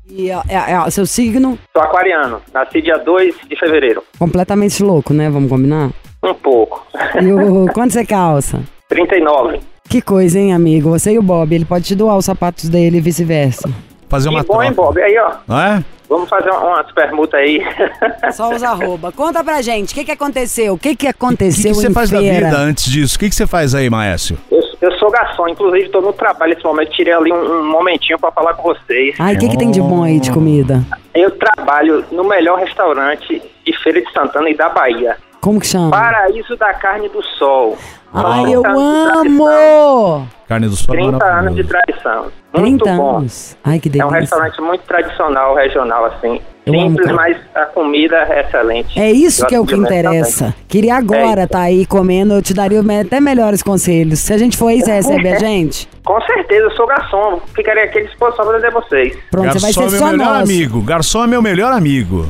E 0.09 0.29
é, 0.31 0.39
é- 0.49 0.71
é 0.71 0.79
o 0.81 0.91
seu 0.91 1.05
signo, 1.05 1.57
Sou 1.73 1.81
aquariano, 1.81 2.41
nasci 2.53 2.81
dia 2.81 2.97
2 2.97 3.35
de 3.49 3.55
fevereiro. 3.59 4.03
completamente 4.17 4.81
louco, 4.81 5.13
né? 5.13 5.29
Vamos 5.29 5.49
combinar? 5.49 5.89
Um 6.23 6.33
pouco. 6.33 6.85
E 7.21 7.31
o 7.33 7.67
quanto 7.73 7.91
você 7.93 8.05
calça? 8.05 8.59
39. 8.89 9.59
Que 9.89 10.01
coisa, 10.01 10.39
hein, 10.39 10.53
amigo? 10.53 10.89
Você 10.89 11.11
e 11.13 11.19
o 11.19 11.21
Bob, 11.21 11.53
ele 11.53 11.65
pode 11.65 11.85
te 11.85 11.95
doar 11.95 12.17
os 12.17 12.25
sapatos 12.25 12.69
dele 12.69 12.97
e 12.97 13.01
vice-versa. 13.01 13.69
Fazer 14.09 14.29
uma 14.29 14.41
Que 14.41 14.47
bom, 14.47 14.63
hein, 14.63 14.73
troca. 14.73 14.87
Bob? 14.93 15.01
Aí, 15.03 15.17
ó. 15.19 15.31
Não 15.47 15.59
é? 15.59 15.83
Vamos 16.09 16.29
fazer 16.29 16.49
umas 16.51 16.91
permutas 16.91 17.39
aí. 17.39 17.61
Só 18.31 18.53
os 18.53 18.63
arroba. 18.63 19.11
Conta 19.11 19.43
pra 19.43 19.61
gente, 19.61 19.91
o 19.91 19.95
que 19.95 20.05
que 20.05 20.11
aconteceu? 20.11 20.73
O 20.73 20.77
que 20.77 20.89
que 20.89 20.95
O 20.95 20.97
que, 20.97 21.07
aconteceu 21.07 21.71
que 21.71 21.77
você 21.77 21.91
faz 21.91 22.09
da 22.09 22.19
feira? 22.19 22.47
vida 22.47 22.57
antes 22.57 22.85
disso? 22.85 23.15
O 23.15 23.19
que, 23.19 23.29
que 23.29 23.35
você 23.35 23.47
faz 23.47 23.73
aí, 23.75 23.89
Maécio? 23.89 24.37
Eu, 24.51 24.61
eu 24.81 24.91
sou 24.99 25.09
garçom, 25.11 25.47
inclusive 25.47 25.85
estou 25.85 26.01
no 26.01 26.13
trabalho 26.13 26.53
nesse 26.53 26.65
momento. 26.65 26.91
Tirei 26.91 27.13
ali 27.13 27.31
um, 27.31 27.59
um 27.61 27.69
momentinho 27.71 28.19
para 28.19 28.31
falar 28.31 28.53
com 28.53 28.63
vocês. 28.63 29.15
Ai, 29.19 29.35
o 29.35 29.39
que 29.39 29.49
que 29.49 29.57
tem 29.57 29.71
de 29.71 29.81
bom 29.81 30.03
aí 30.03 30.19
de 30.19 30.31
comida? 30.31 30.83
Eu 31.13 31.31
trabalho 31.31 32.05
no 32.11 32.23
melhor 32.23 32.59
restaurante 32.59 33.41
de 33.65 33.77
Feira 33.83 34.01
de 34.01 34.11
Santana 34.11 34.49
e 34.49 34.55
da 34.55 34.69
Bahia. 34.69 35.17
Como 35.41 35.59
que 35.59 35.67
chama? 35.67 35.91
Paraíso 35.91 36.55
da 36.55 36.73
Carne 36.73 37.07
do 37.09 37.21
Sol. 37.37 37.77
Ai, 38.13 38.53
eu 38.55 38.61
30 38.61 38.69
anos 38.77 38.83
de 38.83 39.07
tradição. 39.11 39.51
amo! 39.51 40.27
Carne 40.47 40.67
do 40.67 40.75
sol 40.75 40.95
é 40.95 40.97
30 40.99 41.25
anos 41.25 41.55
de 41.55 41.63
tradição. 41.63 42.25
Muito 42.53 42.83
30 42.85 42.97
bom. 42.97 43.17
anos. 43.17 43.57
Ai, 43.63 43.79
que 43.79 43.89
É 43.89 43.91
delícia. 43.91 44.07
um 44.07 44.19
restaurante 44.19 44.61
muito 44.61 44.81
tradicional, 44.83 45.55
regional, 45.55 46.05
assim. 46.05 46.39
Eu 46.65 46.73
amo, 46.73 46.89
Simples, 46.89 47.05
cara. 47.05 47.15
mas 47.17 47.37
a 47.53 47.65
comida 47.67 48.15
é 48.29 48.41
excelente. 48.41 48.99
É 48.99 49.11
isso 49.11 49.43
E 49.43 49.47
que 49.47 49.53
é 49.55 49.59
o 49.59 49.65
que 49.65 49.75
interessa. 49.75 50.55
Queria 50.67 50.95
agora 50.95 51.19
É 51.21 51.33
isso. 51.33 51.43
estar 51.43 51.59
aí 51.59 51.85
comendo, 51.85 52.33
eu 52.33 52.41
te 52.41 52.53
daria 52.55 52.81
até 53.01 53.19
melhores 53.19 53.61
conselhos. 53.61 54.19
Se 54.19 54.33
a 54.33 54.37
gente 54.37 54.55
for 54.57 54.69
aí, 54.69 54.81
você 54.81 54.93
recebe 54.93 55.29
a 55.29 55.37
gente? 55.39 55.87
também. 55.87 55.95
Com 56.05 56.21
certeza, 56.25 56.61
eu 56.63 56.71
sou 56.71 56.87
garçom. 56.87 57.39
Ficarei 57.55 57.83
aqui 57.83 57.99
à 57.99 58.03
disposição 58.03 58.45
para 58.45 58.57
atender 58.57 58.71
vocês. 58.71 59.17
Pronto, 59.29 59.51
você 59.51 59.59
vai 59.59 59.73
Garçom 59.73 59.81
é 59.83 59.89
ser 59.89 59.91
meu 59.91 59.99
só 59.99 60.11
melhor 60.11 60.25
nosso. 60.39 60.41
amigo. 60.43 60.81
Garçom 60.81 61.23
é 61.23 61.27
meu 61.27 61.41
melhor 61.41 61.73
amigo. 61.73 62.25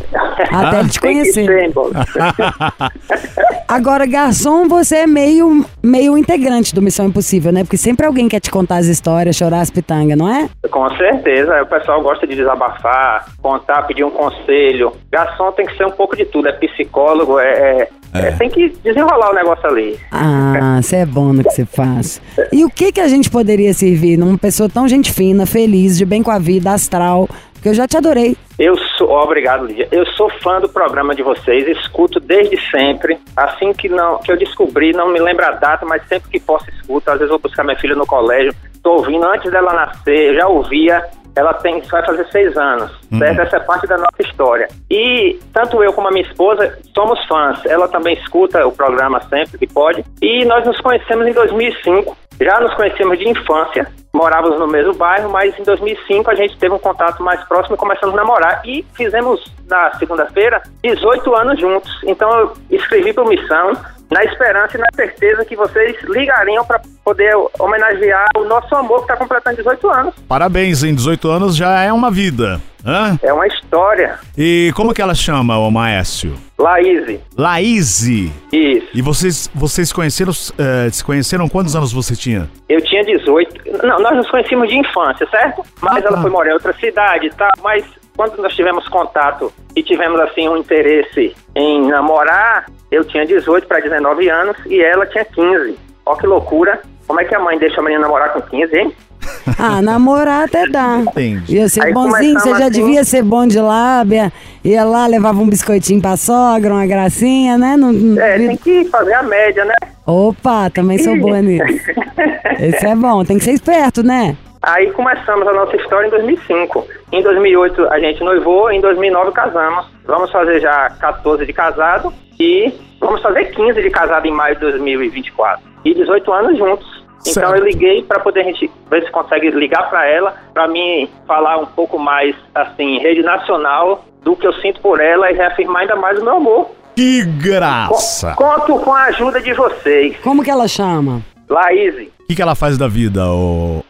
Até 0.52 0.80
ele 0.80 0.90
te 0.90 1.00
Tem 1.00 1.24
que 1.24 1.34
conhecer. 1.34 1.46
ser? 1.46 1.74
Agora, 3.68 4.06
garçom, 4.06 4.68
você 4.68 4.98
é 4.98 5.08
meio, 5.08 5.66
meio 5.84 6.18
integrante 6.18 6.74
do 6.74 6.82
Missão 6.82 7.06
Impossível, 7.08 7.52
né? 7.52 7.64
Porque 7.64 7.78
sempre 7.78 8.06
alguém 8.06 8.28
quer 8.28 8.40
te 8.40 8.50
contar 8.52 8.78
as 8.78 8.86
histórias, 8.88 9.36
chorar 9.36 9.62
as 9.62 9.70
pitangas, 9.70 10.18
não 10.18 10.28
é? 10.28 10.50
Com 10.70 10.90
certeza, 10.96 11.62
o 11.62 11.66
pessoal 11.68 12.02
gosta 12.02 12.26
de 12.26 12.36
desabafar, 12.36 13.26
contar, 13.42 13.84
pedir 13.84 14.04
um 14.04 14.10
conselho. 14.12 14.94
Garçom 15.12 15.52
tem 15.52 15.66
que 15.66 15.78
ser 15.78 15.86
um 15.86 15.92
pouco 15.92 16.16
de 16.16 16.26
tudo, 16.26 16.48
é 16.48 16.52
psicólogo, 16.54 17.40
é, 17.40 17.48
é- 17.52 17.90
é- 18.14 18.32
tem 18.32 18.50
que 18.50 18.70
desenrolar 18.84 19.32
o 19.32 19.36
negócio 19.36 19.68
ali. 19.68 19.98
Ah, 20.12 20.80
você 20.82 20.98
é 20.98 21.06
bom 21.06 21.34
no 21.34 21.44
que 21.44 21.52
você 21.52 21.66
faz. 21.66 22.22
E 22.52 22.64
o 22.66 22.70
que 22.70 22.92
que 22.92 23.00
a 23.02 23.08
gente 23.08 23.30
poderia 23.30 23.74
servir 23.74 24.18
numa 24.18 24.38
pessoa 24.38 24.70
tão 24.70 24.88
gente 24.88 25.12
fina, 25.12 25.46
feliz, 25.46 25.98
de 25.98 26.06
bem 26.06 26.24
com 26.24 26.32
a 26.32 26.40
vida, 26.40 26.72
astral? 26.72 27.28
Porque 27.54 27.70
eu 27.70 27.74
já 27.74 27.88
te 27.88 27.98
adorei. 27.98 28.38
Eu 28.60 28.78
sou, 28.98 29.10
obrigado, 29.10 29.66
Lídia. 29.66 29.88
Eu 29.92 30.06
sou 30.14 30.30
fã 30.42 30.60
do 30.60 30.70
programa 30.70 31.16
de 31.16 31.24
vocês, 31.24 31.68
escuto 31.68 32.20
desde 32.20 32.58
sempre. 32.70 33.18
Assim 33.36 33.74
que 33.74 33.88
não 33.90 34.20
que 34.20 34.32
eu 34.32 34.38
descobri, 34.38 34.92
não 34.94 35.10
me 35.10 35.20
lembro 35.20 35.46
a 35.46 35.52
data, 35.52 35.86
mas 35.86 36.06
sempre 36.08 36.30
que 36.30 36.40
posso 36.40 36.70
escuto. 36.70 37.10
Às 37.10 37.18
vezes 37.18 37.30
vou 37.30 37.40
buscar 37.40 37.64
minha 37.64 37.78
filha 37.78 37.96
no 37.96 38.06
colégio, 38.06 38.54
tô 38.82 38.94
ouvindo 38.94 39.26
antes 39.26 39.52
dela 39.52 39.74
nascer, 39.74 40.30
eu 40.30 40.36
já 40.36 40.48
ouvia. 40.48 41.04
Ela 41.36 41.54
tem, 41.54 41.82
vai 41.82 42.06
fazer 42.06 42.26
seis 42.32 42.58
anos, 42.58 42.90
certo? 43.20 43.42
Essa 43.42 43.58
é 43.58 43.60
parte 43.60 43.86
da 43.88 43.98
nossa 43.98 44.22
história. 44.22 44.70
E 44.90 45.38
tanto 45.52 45.84
eu 45.84 45.92
como 45.92 46.08
a 46.08 46.12
minha 46.12 46.26
esposa 46.26 46.80
somos 46.94 47.22
fãs. 47.26 47.66
Ela 47.66 47.90
também 47.90 48.14
escuta 48.14 48.66
o 48.66 48.72
programa 48.72 49.20
sempre 49.24 49.58
que 49.58 49.68
pode. 49.68 50.06
E 50.22 50.46
nós 50.46 50.66
nos 50.66 50.80
conhecemos 50.80 51.28
em 51.28 51.34
2005. 51.34 52.16
Já 52.40 52.60
nos 52.62 52.74
conhecemos 52.74 53.18
de 53.20 53.28
infância, 53.28 53.86
morávamos 54.16 54.58
no 54.58 54.68
mesmo 54.68 54.94
bairro, 54.94 55.30
mas 55.30 55.58
em 55.60 55.64
2005 55.64 56.32
a 56.32 56.36
gente 56.36 56.58
teve 56.58 56.74
um 56.74 56.80
contato 56.80 57.22
mais 57.22 57.44
próximo 57.44 57.76
e 57.76 57.78
começamos 57.78 58.16
a 58.16 58.18
namorar. 58.18 58.62
E 58.66 58.86
fizemos, 58.96 59.44
na 59.68 59.92
segunda-feira, 60.00 60.64
18 60.84 61.36
anos 61.36 61.60
juntos. 61.60 61.92
Então 62.04 62.32
eu 62.40 62.54
escrevi 62.72 63.14
para 63.14 63.26
Missão, 63.26 63.74
na 64.12 64.24
esperança 64.24 64.78
e 64.78 64.80
na 64.80 64.88
certeza 64.96 65.44
que 65.46 65.56
vocês 65.56 65.96
ligariam 66.04 66.64
para 66.66 66.82
poder 67.04 67.34
homenagear 67.60 68.28
o 68.38 68.46
nosso 68.46 68.74
amor 68.76 68.98
que 68.98 69.04
está 69.04 69.18
completando 69.18 69.58
18 69.58 69.90
anos. 69.90 70.14
Parabéns, 70.28 70.84
em 70.84 70.94
18 70.94 71.30
anos 71.30 71.56
já 71.56 71.82
é 71.82 71.92
uma 71.92 72.12
vida. 72.12 72.62
Hã? 72.86 73.18
É 73.24 73.34
uma 73.34 73.48
história. 73.48 74.20
E 74.38 74.72
como 74.76 74.94
que 74.94 75.02
ela 75.02 75.16
chama, 75.16 75.58
o 75.58 75.72
Maécio? 75.72 76.36
Laís, 76.58 77.20
Laíse. 77.36 78.32
isso. 78.52 78.88
E 78.94 79.02
vocês, 79.02 79.50
vocês 79.56 79.92
conheceram, 79.92 80.32
eh, 80.58 80.90
se 80.92 81.04
conheceram 81.04 81.50
quantos 81.50 81.76
anos 81.76 81.92
você 81.92 82.16
tinha? 82.16 82.48
Eu 82.70 82.80
tinha 82.82 83.04
18. 83.04 83.86
Não, 83.86 84.00
nós 84.00 84.16
nos 84.16 84.30
conhecíamos 84.30 84.70
de 84.70 84.78
infância, 84.78 85.28
certo? 85.32 85.64
Mas 85.82 85.96
Ah, 85.96 86.08
ela 86.08 86.16
tá. 86.18 86.22
foi 86.22 86.30
morar 86.30 86.52
em 86.52 86.54
outra 86.54 86.74
cidade 86.74 87.26
e 87.26 87.30
tal. 87.32 87.50
Mas 87.64 87.84
quando 88.16 88.38
nós 88.42 88.54
tivemos 88.56 88.88
contato 88.88 89.52
e 89.76 89.84
tivemos, 89.84 90.20
assim, 90.22 90.48
um 90.48 90.58
interesse 90.58 91.36
em 91.56 91.88
namorar, 91.88 92.66
eu 92.92 93.04
tinha 93.04 93.26
18 93.26 93.68
para 93.68 93.80
19 93.80 94.30
anos 94.30 94.56
e 94.66 94.82
ela 94.82 95.06
tinha 95.06 95.26
15. 95.26 95.78
Ó 96.06 96.16
que 96.16 96.26
loucura. 96.28 96.82
Como 97.08 97.22
é 97.22 97.26
que 97.26 97.36
a 97.36 97.40
mãe 97.40 97.58
deixa 97.60 97.80
a 97.82 97.84
menina 97.84 98.02
namorar 98.02 98.34
com 98.34 98.42
15, 98.42 98.76
hein? 98.76 98.92
Ah, 99.60 99.82
namorar 99.82 100.46
até 100.46 100.68
dá. 100.68 100.98
Entendi. 101.00 101.56
Ia 101.56 101.70
ser 101.70 101.84
Aí 101.86 101.94
bonzinho, 101.94 102.40
você 102.40 102.50
já 102.50 102.58
assim. 102.58 102.70
devia 102.70 103.04
ser 103.04 103.24
bom 103.24 103.46
de 103.48 103.60
lábia. 103.60 104.32
Ia 104.64 104.84
lá, 104.84 105.06
levava 105.08 105.40
um 105.40 105.48
biscoitinho 105.48 106.02
pra 106.02 106.18
sogra, 106.18 106.74
uma 106.74 106.86
gracinha, 106.86 107.58
né? 107.58 107.78
Não, 107.78 107.92
não- 107.94 108.22
É, 108.22 108.38
tem 108.38 108.58
que 108.58 108.86
fazer 108.86 109.14
a 109.14 109.24
média, 109.24 109.64
né? 109.64 109.74
Opa, 110.06 110.70
também 110.72 110.98
sou 110.98 111.18
boa 111.18 111.42
nisso. 111.42 111.64
Esse 112.60 112.86
é 112.86 112.96
bom, 112.96 113.24
tem 113.24 113.38
que 113.38 113.44
ser 113.44 113.52
esperto, 113.54 114.04
né? 114.04 114.36
Aí 114.66 114.92
começamos 114.92 115.48
a 115.48 115.54
nossa 115.54 115.76
história 115.76 116.08
em 116.08 116.10
2005. 116.10 116.88
Em 117.12 117.22
2008 117.22 117.88
a 117.88 118.00
gente 118.00 118.24
noivou, 118.24 118.72
em 118.72 118.82
2009 118.82 119.32
casamos. 119.32 119.86
Vamos 120.06 120.32
fazer 120.32 120.60
já 120.60 120.90
14 121.00 121.46
de 121.46 121.54
casado 121.54 122.12
e 122.40 122.74
vamos 123.00 123.22
fazer 123.22 123.46
15 123.52 123.80
de 123.82 123.90
casado 123.92 124.26
em 124.26 124.32
maio 124.32 124.56
de 124.56 124.62
2024. 124.62 125.62
E 125.86 125.94
18 125.94 126.34
anos 126.34 126.58
juntos. 126.58 127.06
Então 127.28 127.34
Certo. 127.50 127.56
eu 127.58 127.64
liguei 127.64 128.02
para 128.04 128.20
poder 128.20 128.42
a 128.42 128.44
gente 128.44 128.70
ver 128.90 129.04
se 129.06 129.12
consegue 129.12 129.50
ligar 129.52 129.88
para 129.90 130.08
ela, 130.08 130.34
para 130.54 130.68
mim 130.68 131.08
falar 131.28 131.58
um 131.58 131.66
pouco 131.68 131.98
mais 132.00 132.36
assim, 132.54 132.98
em 132.98 133.00
rede 133.00 133.22
nacional 133.24 134.04
do 134.24 134.36
que 134.36 134.46
eu 134.48 134.54
sinto 134.54 134.80
por 134.82 135.00
ela 135.00 135.32
e 135.32 135.36
reafirmar 135.36 135.84
ainda 135.84 135.96
mais 135.96 136.20
o 136.20 136.24
meu 136.24 136.38
amor. 136.38 136.72
Que 136.96 137.24
Co- 137.24 137.32
graça! 137.50 138.34
Conto 138.36 138.80
com 138.80 138.94
a 138.94 139.04
ajuda 139.06 139.40
de 139.42 139.54
vocês. 139.54 140.18
Como 140.24 140.44
que 140.44 140.50
ela 140.50 140.68
chama? 140.68 141.22
Laís, 141.50 142.08
O 142.20 142.28
que, 142.28 142.36
que 142.36 142.42
ela 142.42 142.56
faz 142.56 142.78
da 142.78 142.88
vida, 142.88 143.28
o, 143.28 143.84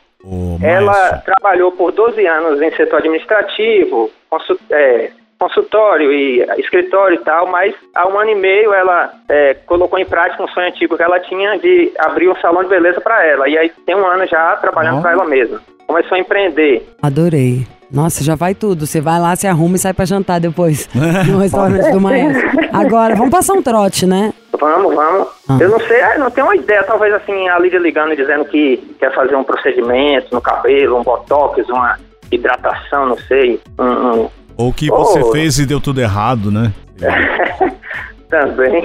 Ela 0.62 1.20
trabalhou 1.20 1.72
por 1.72 1.91
12 1.91 2.25
anos 2.25 2.62
em 2.62 2.72
setor 2.72 2.98
administrativo, 2.98 4.10
é, 4.72 5.12
consultório 5.38 6.12
e 6.12 6.41
escritório 6.58 7.15
e 7.15 7.24
tal, 7.24 7.48
mas 7.48 7.75
há 7.94 8.08
um 8.08 8.17
ano 8.17 8.32
e 8.32 8.36
meio 8.36 8.74
ela 8.74 9.13
é, 9.29 9.53
colocou 9.65 10.00
em 10.00 10.05
prática 10.05 10.44
um 10.44 10.48
sonho 10.48 10.67
antigo 10.67 10.98
que 10.98 11.03
ela 11.03 11.20
tinha 11.20 11.58
de 11.60 11.91
abrir 12.00 12.29
um 12.29 12.36
salão 12.38 12.63
de 12.63 12.70
beleza 12.70 13.00
para 13.01 13.25
ela. 13.25 13.48
E 13.48 13.58
aí 13.58 13.70
tem 13.86 13.96
um 13.96 14.05
ano 14.05 14.25
já 14.25 14.55
trabalhando 14.58 15.00
Ó. 15.00 15.01
para 15.01 15.12
ela 15.12 15.25
mesma. 15.25 15.62
Começou 15.86 16.15
a 16.15 16.20
empreender. 16.20 16.88
Adorei. 17.01 17.67
Nossa, 17.92 18.24
já 18.24 18.36
vai 18.36 18.54
tudo. 18.56 18.86
Você 18.86 19.00
vai 19.00 19.20
lá, 19.20 19.36
se 19.36 19.48
arruma 19.48 19.75
e 19.75 19.80
sai 19.80 19.94
pra 19.94 20.06
jantar 20.06 20.39
depois. 20.39 20.89
no 21.30 21.38
restaurante 21.39 21.92
do 21.92 22.01
Maestro. 22.01 22.50
Agora, 22.74 23.15
vamos 23.15 23.32
passar 23.32 23.54
um 23.54 23.62
trote, 23.62 24.06
né? 24.06 24.34
Vamos, 24.60 24.96
vamos. 24.96 25.27
Ah. 25.48 25.58
Eu 25.60 25.70
não 25.70 25.80
sei, 25.80 26.01
ah, 26.01 26.18
não 26.18 26.32
tenho 26.32 26.48
uma 26.48 26.56
ideia, 26.56 26.84
talvez 26.84 27.13
assim, 27.13 27.48
a 27.50 27.60
Lídia 27.60 27.77
ligando 27.80 28.13
e 28.13 28.15
dizendo 28.15 28.46
que 28.46 28.77
quer 29.00 29.13
fazer 29.13 29.36
um 29.36 29.44
procedimento 29.44 30.27
no 30.34 30.42
cabelo, 30.42 30.98
um 31.00 31.04
botox, 31.04 31.68
uma 31.70 31.98
hidratação, 32.32 33.06
não 33.10 33.18
sei. 33.18 33.60
Um, 33.77 33.84
um- 34.24 34.30
Ou 34.58 34.74
que 34.74 34.89
você 34.89 35.20
Oh. 35.22 35.32
fez 35.32 35.60
e 35.60 35.65
deu 35.65 35.80
tudo 35.82 36.00
errado, 36.01 36.50
né? 36.51 36.74
também. 38.30 38.84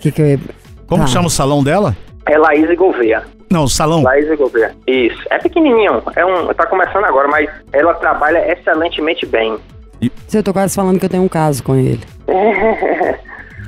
Que 0.00 0.10
que 0.10 0.22
eu. 0.22 0.40
Como 0.86 1.02
Tá. 1.02 1.08
chama 1.08 1.26
o 1.26 1.30
salão 1.30 1.62
dela? 1.62 1.96
é 2.26 2.36
Laís 2.38 2.76
Gouveia. 2.76 3.22
Não, 3.50 3.64
o 3.64 3.68
salão. 3.68 4.02
Laís 4.02 4.28
Gouveia. 4.38 4.72
Isso. 4.86 5.20
É 5.28 5.38
pequenininho. 5.38 6.00
É 6.14 6.24
um, 6.24 6.46
tá 6.54 6.66
começando 6.66 7.04
agora, 7.04 7.26
mas 7.26 7.50
ela 7.72 7.94
trabalha 7.94 8.52
excelentemente 8.52 9.26
bem. 9.26 9.58
Eu 10.32 10.42
tô 10.42 10.52
quase 10.52 10.74
falando 10.74 11.00
que 11.00 11.04
eu 11.04 11.10
tenho 11.10 11.24
um 11.24 11.28
caso 11.28 11.62
com 11.62 11.74
ele. 11.74 12.00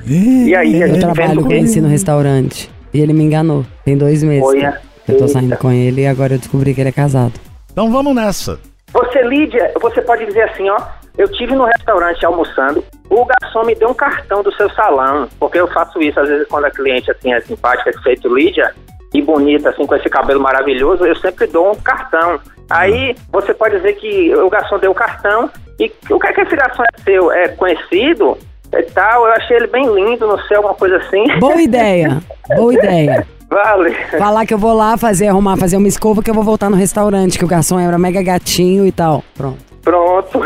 E 0.05 0.53
aí, 0.55 0.83
a 0.83 0.87
Eu 0.87 0.99
trabalho 0.99 1.43
com 1.43 1.53
esse 1.53 1.79
no 1.79 1.87
restaurante. 1.87 2.69
E 2.93 2.99
ele 2.99 3.13
me 3.13 3.23
enganou. 3.23 3.65
Tem 3.85 3.97
dois 3.97 4.23
meses 4.23 4.43
Olha. 4.43 4.81
que 5.05 5.11
eu 5.13 5.17
tô 5.17 5.27
saindo 5.27 5.53
Eita. 5.53 5.57
com 5.57 5.71
ele 5.71 6.01
e 6.01 6.07
agora 6.07 6.33
eu 6.33 6.39
descobri 6.39 6.73
que 6.73 6.81
ele 6.81 6.89
é 6.89 6.93
casado. 6.93 7.33
Então 7.71 7.91
vamos 7.91 8.13
nessa. 8.13 8.59
Você, 8.91 9.21
Lídia, 9.21 9.71
você 9.81 10.01
pode 10.01 10.25
dizer 10.25 10.43
assim, 10.43 10.69
ó. 10.69 10.77
Eu 11.17 11.31
tive 11.31 11.55
no 11.55 11.63
restaurante 11.65 12.25
almoçando, 12.25 12.83
o 13.07 13.23
garçom 13.23 13.63
me 13.63 13.75
deu 13.75 13.89
um 13.89 13.93
cartão 13.93 14.41
do 14.41 14.51
seu 14.55 14.67
salão, 14.71 15.29
porque 15.39 15.59
eu 15.59 15.67
faço 15.67 16.01
isso 16.01 16.19
às 16.19 16.27
vezes 16.27 16.47
quando 16.47 16.65
a 16.65 16.71
cliente 16.71 17.11
assim 17.11 17.31
é 17.31 17.39
simpática, 17.39 17.91
é 17.91 18.01
feito 18.01 18.33
Lídia 18.33 18.73
e 19.13 19.21
bonita 19.21 19.69
assim 19.69 19.85
com 19.85 19.95
esse 19.95 20.09
cabelo 20.09 20.41
maravilhoso, 20.41 21.05
eu 21.05 21.15
sempre 21.17 21.47
dou 21.47 21.71
um 21.71 21.75
cartão. 21.75 22.39
Aí 22.69 23.15
você 23.31 23.53
pode 23.53 23.75
dizer 23.77 23.93
que 23.93 24.33
o 24.35 24.49
garçom 24.49 24.79
deu 24.79 24.91
o 24.91 24.95
cartão 24.95 25.49
e 25.79 25.91
o 26.09 26.19
que 26.19 26.27
é 26.27 26.33
que 26.33 26.41
esse 26.41 26.55
garçom 26.55 26.83
é 26.83 27.01
seu? 27.03 27.31
É 27.31 27.47
conhecido? 27.49 28.37
E 28.73 28.81
tal, 28.83 29.27
eu 29.27 29.33
achei 29.33 29.57
ele 29.57 29.67
bem 29.67 29.85
lindo, 29.93 30.25
não 30.25 30.39
sei, 30.47 30.57
alguma 30.57 30.73
coisa 30.73 30.97
assim. 30.97 31.23
Boa 31.39 31.61
ideia. 31.61 32.21
Boa 32.55 32.73
ideia. 32.73 33.27
Vale. 33.49 33.93
Falar 34.17 34.47
que 34.47 34.53
eu 34.53 34.57
vou 34.57 34.73
lá 34.73 34.97
fazer, 34.97 35.27
arrumar, 35.27 35.57
fazer 35.57 35.77
uma 35.77 35.87
escova 35.87 36.23
que 36.23 36.29
eu 36.29 36.33
vou 36.33 36.43
voltar 36.43 36.71
no 36.71 36.75
restaurante, 36.75 37.37
que 37.37 37.45
o 37.45 37.47
garçom 37.47 37.79
era 37.79 37.99
mega 37.99 38.23
gatinho 38.23 38.87
e 38.87 38.91
tal. 38.91 39.23
Pronto. 39.35 39.59
Pronto. 39.83 40.41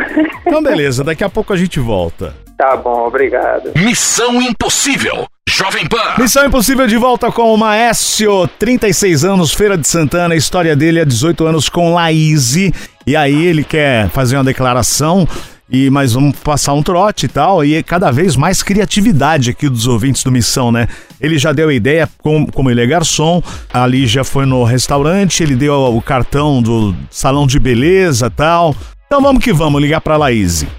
Então 0.45 0.61
beleza, 0.61 1.03
daqui 1.03 1.23
a 1.23 1.29
pouco 1.29 1.53
a 1.53 1.55
gente 1.57 1.79
volta. 1.79 2.33
tá 2.57 2.75
bom, 2.75 3.07
obrigado. 3.07 3.71
Missão 3.77 4.41
Impossível. 4.41 5.25
Jovem 5.49 5.87
Pan. 5.87 6.15
Missão 6.17 6.45
Impossível 6.45 6.85
de 6.85 6.97
volta 6.97 7.31
com 7.31 7.53
o 7.53 7.57
Maécio, 7.57 8.49
36 8.59 9.23
anos, 9.23 9.53
Feira 9.53 9.77
de 9.77 9.87
Santana. 9.87 10.33
A 10.33 10.37
história 10.37 10.75
dele 10.75 10.99
é 10.99 11.05
18 11.05 11.45
anos 11.45 11.69
com 11.69 11.93
Laíse. 11.93 12.73
E 13.07 13.15
aí 13.15 13.45
ele 13.45 13.63
quer 13.63 14.09
fazer 14.09 14.35
uma 14.35 14.43
declaração. 14.43 15.25
E 15.69 15.89
mas 15.89 16.13
vamos 16.13 16.37
passar 16.39 16.73
um 16.73 16.83
trote 16.83 17.25
e 17.25 17.29
tal, 17.29 17.63
e 17.63 17.75
é 17.75 17.83
cada 17.83 18.09
vez 18.09 18.37
mais 18.37 18.63
criatividade 18.63 19.49
aqui 19.49 19.67
dos 19.67 19.85
ouvintes 19.85 20.23
do 20.23 20.31
Missão, 20.31 20.71
né? 20.71 20.87
Ele 21.19 21.37
já 21.37 21.51
deu 21.51 21.67
a 21.67 21.73
ideia, 21.73 22.09
como, 22.19 22.49
como 22.49 22.71
ele 22.71 22.81
é 22.81 22.87
garçom, 22.87 23.43
ali 23.73 24.07
já 24.07 24.23
foi 24.23 24.45
no 24.45 24.63
restaurante, 24.63 25.43
ele 25.43 25.57
deu 25.57 25.73
o 25.73 26.01
cartão 26.01 26.61
do 26.61 26.95
salão 27.09 27.45
de 27.45 27.59
beleza 27.59 28.29
tal. 28.29 28.73
Então 29.07 29.21
vamos 29.21 29.43
que 29.43 29.51
vamos, 29.51 29.81
ligar 29.81 29.99
pra 29.99 30.15
Laíse. 30.15 30.69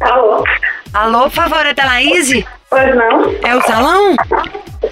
Alô? 0.00 0.44
Alô, 0.94 1.30
favorita 1.30 1.84
Laís? 1.84 2.42
Pois 2.70 2.94
não? 2.94 3.34
É 3.44 3.56
o 3.56 3.62
salão? 3.62 4.14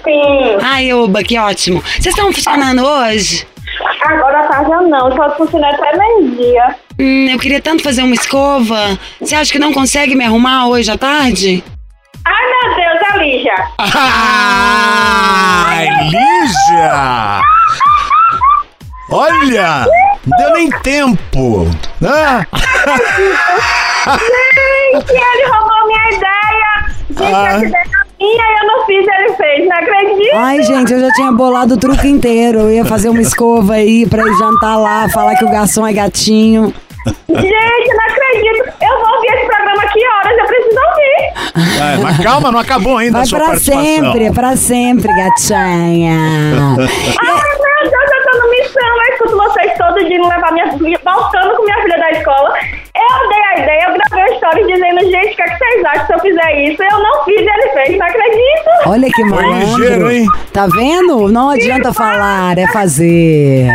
Sim. 0.03 0.57
Ai, 0.61 0.91
Oba, 0.93 1.23
que 1.23 1.37
ótimo. 1.39 1.81
Vocês 1.81 2.07
estão 2.07 2.31
funcionando 2.33 2.85
hoje? 2.85 3.47
Agora 4.05 4.41
à 4.41 4.47
tarde 4.47 4.71
eu 4.71 4.81
não, 4.89 5.15
só 5.15 5.29
funcionar 5.37 5.73
até 5.73 5.95
meio-dia. 5.97 6.75
Hum, 6.99 7.27
eu 7.31 7.39
queria 7.39 7.61
tanto 7.61 7.81
fazer 7.83 8.03
uma 8.03 8.13
escova. 8.15 8.97
Você 9.21 9.35
acha 9.35 9.51
que 9.51 9.59
não 9.59 9.71
consegue 9.73 10.15
me 10.15 10.25
arrumar 10.25 10.67
hoje 10.67 10.91
à 10.91 10.97
tarde? 10.97 11.63
Ai, 12.25 12.45
meu 12.45 12.75
Deus, 12.75 12.99
é 13.13 13.17
Lígia. 13.17 13.55
Ai, 13.77 15.87
Lígia! 16.03 17.41
Olha! 19.11 19.85
Não 20.27 20.37
deu 20.37 20.53
nem 20.53 20.69
tempo! 20.81 21.67
Ah, 22.05 22.45
Gente, 24.17 25.11
ele 25.11 25.45
roubou 25.47 25.87
minha 25.87 26.09
ideia. 26.11 26.28
Gente, 27.19 27.35
Ah. 27.35 27.53
é 27.55 27.99
minha 28.19 28.43
e 28.43 28.61
eu 28.61 28.67
não 28.67 28.85
fiz, 28.85 29.07
ele 29.07 29.33
fez, 29.35 29.67
não 29.69 29.77
acredito. 29.77 30.35
Ai, 30.35 30.63
gente, 30.63 30.93
eu 30.93 30.99
já 30.99 31.11
tinha 31.13 31.31
bolado 31.31 31.73
o 31.75 31.77
truque 31.77 32.07
inteiro. 32.07 32.59
Eu 32.59 32.71
ia 32.71 32.85
fazer 32.85 33.09
uma 33.09 33.21
escova 33.21 33.73
aí 33.73 34.05
pra 34.07 34.23
ir 34.23 34.33
jantar 34.37 34.77
lá, 34.77 35.07
falar 35.09 35.35
que 35.35 35.45
o 35.45 35.49
garçom 35.51 35.85
é 35.87 35.93
gatinho. 35.93 36.73
Gente, 37.29 37.89
eu 37.89 37.95
não 37.97 38.05
acredito. 38.05 38.73
Eu 38.81 38.99
vou 38.99 39.15
ouvir 39.15 39.27
esse 39.33 39.45
programa 39.47 39.81
que 39.87 40.05
horas? 40.05 40.37
Eu 40.37 40.45
preciso 40.45 40.79
ouvir. 40.89 41.81
é, 41.81 41.97
mas 42.03 42.17
calma, 42.19 42.51
não 42.51 42.59
acabou 42.59 42.97
ainda 42.97 43.13
Vai 43.13 43.21
a 43.21 43.25
sua 43.25 43.39
pra 43.39 43.47
participação. 43.49 43.83
sempre, 43.85 44.31
pra 44.33 44.55
sempre, 44.57 45.07
gatinha. 45.07 46.17
Ai, 46.19 46.75
meu 46.75 47.89
Deus, 47.89 48.11
eu 48.11 48.31
tô 48.31 48.37
no 48.45 48.51
missão. 48.51 48.83
Eu 48.83 49.13
escuto 49.13 49.37
vocês 49.37 49.71
todo 49.77 50.05
dia 50.05 50.17
indo 50.17 50.27
levar 50.27 50.51
minha 50.51 50.71
filha, 50.77 50.99
voltando 51.03 51.55
com 51.55 51.63
minha 51.63 51.81
filha 51.81 51.97
da 51.97 52.11
escola. 52.11 52.53
Eu 52.95 53.29
dei 53.29 53.41
a 53.41 53.63
ideia, 53.63 53.97
stories 54.39 54.65
dizendo, 54.67 54.99
gente, 55.11 55.33
o 55.33 55.35
que, 55.35 55.41
é 55.43 55.45
que 55.45 55.57
vocês 55.57 55.85
acham 55.85 56.05
se 56.07 56.13
eu 56.13 56.19
fizer 56.19 56.61
isso? 56.65 56.83
Eu 56.83 56.99
não 56.99 57.23
fiz, 57.25 57.39
ele 57.39 57.69
fez, 57.73 57.97
não 57.99 58.05
acredito. 58.07 58.69
Olha 58.87 59.07
que 59.07 59.29
Foi 59.29 59.45
ligeiro, 59.45 59.75
malandro. 60.05 60.11
hein? 60.11 60.27
Tá 60.51 60.67
vendo? 60.67 61.27
Não 61.31 61.49
adianta 61.51 61.93
falar, 61.93 62.57
é 62.57 62.67
fazer. 62.73 63.67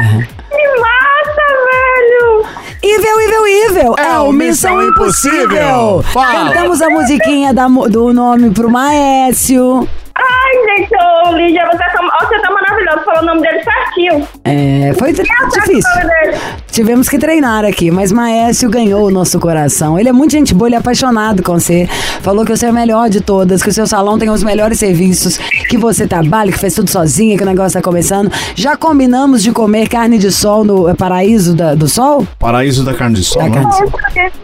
Que 0.50 0.80
massa, 0.80 1.46
velho. 1.70 2.46
Evil, 2.82 3.20
evil, 3.20 3.46
evil. 3.46 3.94
É 3.98 4.18
o 4.18 4.32
Missão 4.32 4.82
Impossível. 4.88 6.02
Fala. 6.12 6.50
Cantamos 6.50 6.82
a 6.82 6.90
musiquinha 6.90 7.54
da 7.54 7.66
do 7.66 8.12
nome 8.12 8.50
pro 8.50 8.70
Maécio. 8.70 9.88
Ai, 10.16 10.78
gente, 10.78 10.90
ô 10.94 11.32
Lígia, 11.34 11.64
você 11.66 11.78
tá, 11.78 12.00
ó, 12.00 12.26
você 12.26 12.38
tá 12.40 12.50
maravilhoso, 12.50 13.04
falou 13.04 13.22
o 13.22 13.26
nome 13.26 13.40
dele 13.42 13.62
certinho. 13.64 14.28
É, 14.46 14.92
foi 14.98 15.10
difícil. 15.12 15.80
o? 15.80 16.64
Tivemos 16.70 17.08
que 17.08 17.18
treinar 17.18 17.64
aqui, 17.64 17.90
mas 17.90 18.12
Maécio 18.12 18.68
ganhou 18.68 19.06
o 19.06 19.10
nosso 19.10 19.38
coração. 19.40 19.98
Ele 19.98 20.08
é 20.08 20.12
muito 20.12 20.32
gente 20.32 20.52
boa, 20.52 20.68
ele 20.68 20.74
é 20.74 20.78
apaixonado 20.78 21.42
com 21.42 21.58
você. 21.58 21.88
Falou 22.20 22.44
que 22.44 22.54
você 22.54 22.66
é 22.66 22.68
a 22.68 22.72
melhor 22.72 23.08
de 23.08 23.20
todas, 23.22 23.62
que 23.62 23.70
o 23.70 23.72
seu 23.72 23.86
salão 23.86 24.18
tem 24.18 24.28
os 24.28 24.42
melhores 24.42 24.78
serviços, 24.78 25.38
que 25.68 25.78
você 25.78 26.06
trabalha, 26.06 26.52
que 26.52 26.58
faz 26.58 26.74
tudo 26.74 26.90
sozinha, 26.90 27.36
que 27.38 27.42
o 27.42 27.46
negócio 27.46 27.80
tá 27.80 27.82
começando. 27.82 28.30
Já 28.54 28.76
combinamos 28.76 29.42
de 29.42 29.50
comer 29.52 29.88
carne 29.88 30.18
de 30.18 30.30
sol 30.30 30.62
no 30.64 30.88
é, 30.90 30.94
Paraíso 30.94 31.54
da- 31.54 31.74
do 31.74 31.88
Sol? 31.88 32.26
Paraíso 32.38 32.84
da 32.84 32.92
carne 32.92 33.16
de 33.16 33.24
sol, 33.24 33.40
Da 33.42 33.48
né? 33.48 33.54
carne 33.62 33.90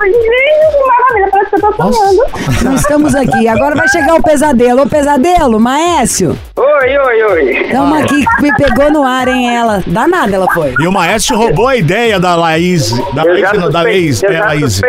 maravilha, 0.00 1.28
parece 1.30 1.50
que 1.50 1.56
eu 1.56 1.72
tô 1.72 1.92
sonhando. 1.92 2.76
Estamos 2.76 3.14
aqui. 3.14 3.48
Agora 3.48 3.74
vai 3.76 3.88
chegar 3.88 4.14
o 4.14 4.22
pesadelo. 4.22 4.82
Ô, 4.82 4.86
pesadelo, 4.86 5.58
Maécio. 5.60 6.38
Oi, 6.56 6.98
oi, 6.98 7.22
oi. 7.24 7.62
Estamos 7.64 7.98
aqui 8.00 8.24
que 8.24 8.42
me 8.42 8.54
pegou 8.56 8.90
no 8.92 9.02
ar, 9.04 9.28
hein, 9.28 9.54
ela. 9.54 9.82
Danada 9.90 10.34
ela 10.34 10.46
foi. 10.54 10.74
E 10.80 10.86
o 10.86 10.92
Maestro 10.92 11.36
roubou 11.36 11.68
a 11.68 11.76
ideia 11.76 12.18
da 12.18 12.34
Laís. 12.36 12.90
Da 13.12 13.22
Eu 13.24 13.32
Laís, 13.34 13.52
não, 13.60 13.70
da 13.70 13.82
Laís. 13.82 14.22
eu, 14.22 14.30
É, 14.30 14.32
já 14.36 14.44
Laís. 14.46 14.80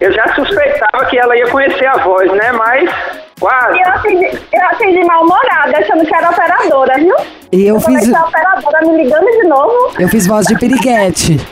eu 0.00 0.12
já 0.12 0.34
suspeitava 0.34 1.04
que 1.06 1.18
ela 1.18 1.36
ia 1.36 1.46
conhecer 1.48 1.86
a 1.86 1.98
voz, 1.98 2.30
né? 2.32 2.52
Mas 2.52 2.90
quase. 3.38 3.78
E 3.78 3.82
eu 3.82 3.88
atendi, 3.90 4.38
eu 4.52 4.66
atendi 4.72 5.04
mal-humorada, 5.04 5.78
achando 5.78 6.04
que 6.06 6.14
era 6.14 6.30
operadora, 6.30 6.94
viu? 6.96 7.14
E 7.52 7.66
eu 7.66 7.78
falei 7.80 8.00
fiz, 8.00 8.10
que 8.10 8.16
a 8.16 8.24
operadora 8.24 8.80
me 8.86 8.96
ligando 9.04 9.26
de 9.26 9.42
novo. 9.48 9.92
eu 9.98 10.08
fiz 10.08 10.26
voz 10.26 10.46
de 10.46 10.58
piriguete. 10.58 11.36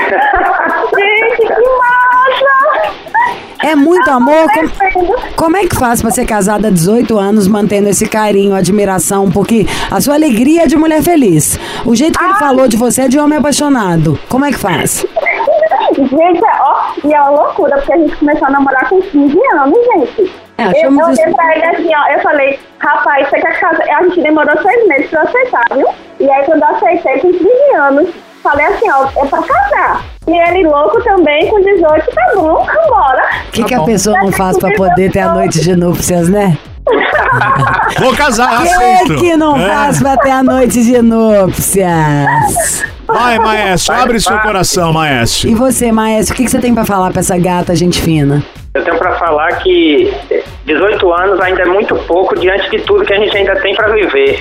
Gente, 0.00 1.46
que 1.46 1.60
massa! 1.78 2.09
É 3.62 3.74
muito 3.74 4.08
amor. 4.10 4.46
Como, 4.92 5.16
como 5.36 5.56
é 5.56 5.66
que 5.66 5.76
faz 5.76 6.00
pra 6.00 6.10
ser 6.10 6.24
casada 6.26 6.68
há 6.68 6.70
18 6.70 7.18
anos, 7.18 7.46
mantendo 7.46 7.88
esse 7.88 8.08
carinho, 8.08 8.54
admiração? 8.54 9.30
Porque 9.30 9.66
a 9.90 10.00
sua 10.00 10.14
alegria 10.14 10.62
é 10.62 10.66
de 10.66 10.76
mulher 10.76 11.02
feliz. 11.02 11.58
O 11.84 11.94
jeito 11.94 12.18
que 12.18 12.24
ele 12.24 12.34
falou 12.34 12.66
de 12.68 12.76
você 12.76 13.02
é 13.02 13.08
de 13.08 13.18
homem 13.18 13.38
apaixonado. 13.38 14.18
Como 14.28 14.44
é 14.44 14.50
que 14.50 14.58
faz? 14.58 15.04
Gente, 15.96 16.40
ó, 16.60 16.92
e 17.04 17.12
é 17.12 17.20
uma 17.20 17.30
loucura, 17.30 17.76
porque 17.76 17.92
a 17.92 17.98
gente 17.98 18.16
começou 18.16 18.46
a 18.48 18.50
namorar 18.50 18.88
com 18.88 19.00
15 19.02 19.38
anos, 19.54 19.78
gente. 19.94 20.32
É, 20.56 20.64
eu 20.86 20.90
isso- 21.10 21.34
pra 21.34 21.56
ele 21.56 21.64
assim, 21.66 21.90
ó, 21.94 22.12
eu 22.14 22.20
falei, 22.20 22.58
rapaz, 22.78 23.28
você 23.28 23.40
quer 23.40 23.58
casar? 23.60 23.82
A 23.98 24.02
gente 24.04 24.20
demorou 24.22 24.54
seis 24.62 24.88
meses 24.88 25.10
pra 25.10 25.22
aceitar, 25.22 25.64
viu? 25.74 25.86
E 26.20 26.30
aí 26.30 26.44
quando 26.44 26.62
eu 26.62 26.68
aceitei 26.68 27.18
com 27.20 27.32
15 27.32 27.74
anos, 27.78 28.08
falei 28.42 28.66
assim, 28.66 28.90
ó, 28.90 29.04
é 29.16 29.26
pra 29.26 29.42
casar. 29.42 30.04
E 30.30 30.38
ele 30.50 30.68
louco 30.68 31.02
também, 31.02 31.48
com 31.48 31.60
18, 31.60 32.06
tá 32.14 32.32
bom, 32.36 32.64
vambora. 32.64 33.22
O 33.48 33.50
que, 33.52 33.64
que 33.64 33.74
a 33.74 33.80
pessoa 33.82 34.16
não 34.22 34.30
faz 34.30 34.56
pra 34.58 34.70
poder 34.74 35.10
ter 35.10 35.20
a 35.20 35.32
noite 35.34 35.60
de 35.60 35.74
núpcias, 35.74 36.28
né? 36.28 36.56
Vou 37.98 38.14
casar, 38.16 38.62
aceito. 38.62 39.16
que 39.16 39.36
não 39.36 39.56
É. 39.56 39.68
faz 39.68 40.00
pra 40.00 40.16
ter 40.16 40.30
a 40.30 40.42
noite 40.42 40.82
de 40.84 41.00
núpcias? 41.02 42.84
Vai, 43.06 43.38
Maestro, 43.38 43.94
abre 43.94 44.20
seu 44.20 44.38
coração, 44.38 44.92
Maestro. 44.92 45.48
E 45.48 45.54
você, 45.54 45.90
Maestro, 45.90 46.34
o 46.34 46.36
que, 46.36 46.44
que 46.44 46.50
você 46.50 46.58
tem 46.60 46.72
pra 46.74 46.84
falar 46.84 47.10
pra 47.10 47.20
essa 47.20 47.36
gata 47.36 47.74
gente 47.74 48.00
fina? 48.00 48.42
Eu 48.72 48.84
tenho 48.84 48.96
pra 48.98 49.16
falar 49.18 49.48
que 49.58 50.14
18 50.64 51.12
anos 51.12 51.40
ainda 51.40 51.62
é 51.62 51.66
muito 51.66 51.96
pouco 52.06 52.38
diante 52.38 52.70
de 52.70 52.78
tudo 52.82 53.04
que 53.04 53.12
a 53.12 53.18
gente 53.18 53.36
ainda 53.36 53.56
tem 53.60 53.74
pra 53.74 53.88
viver. 53.88 54.38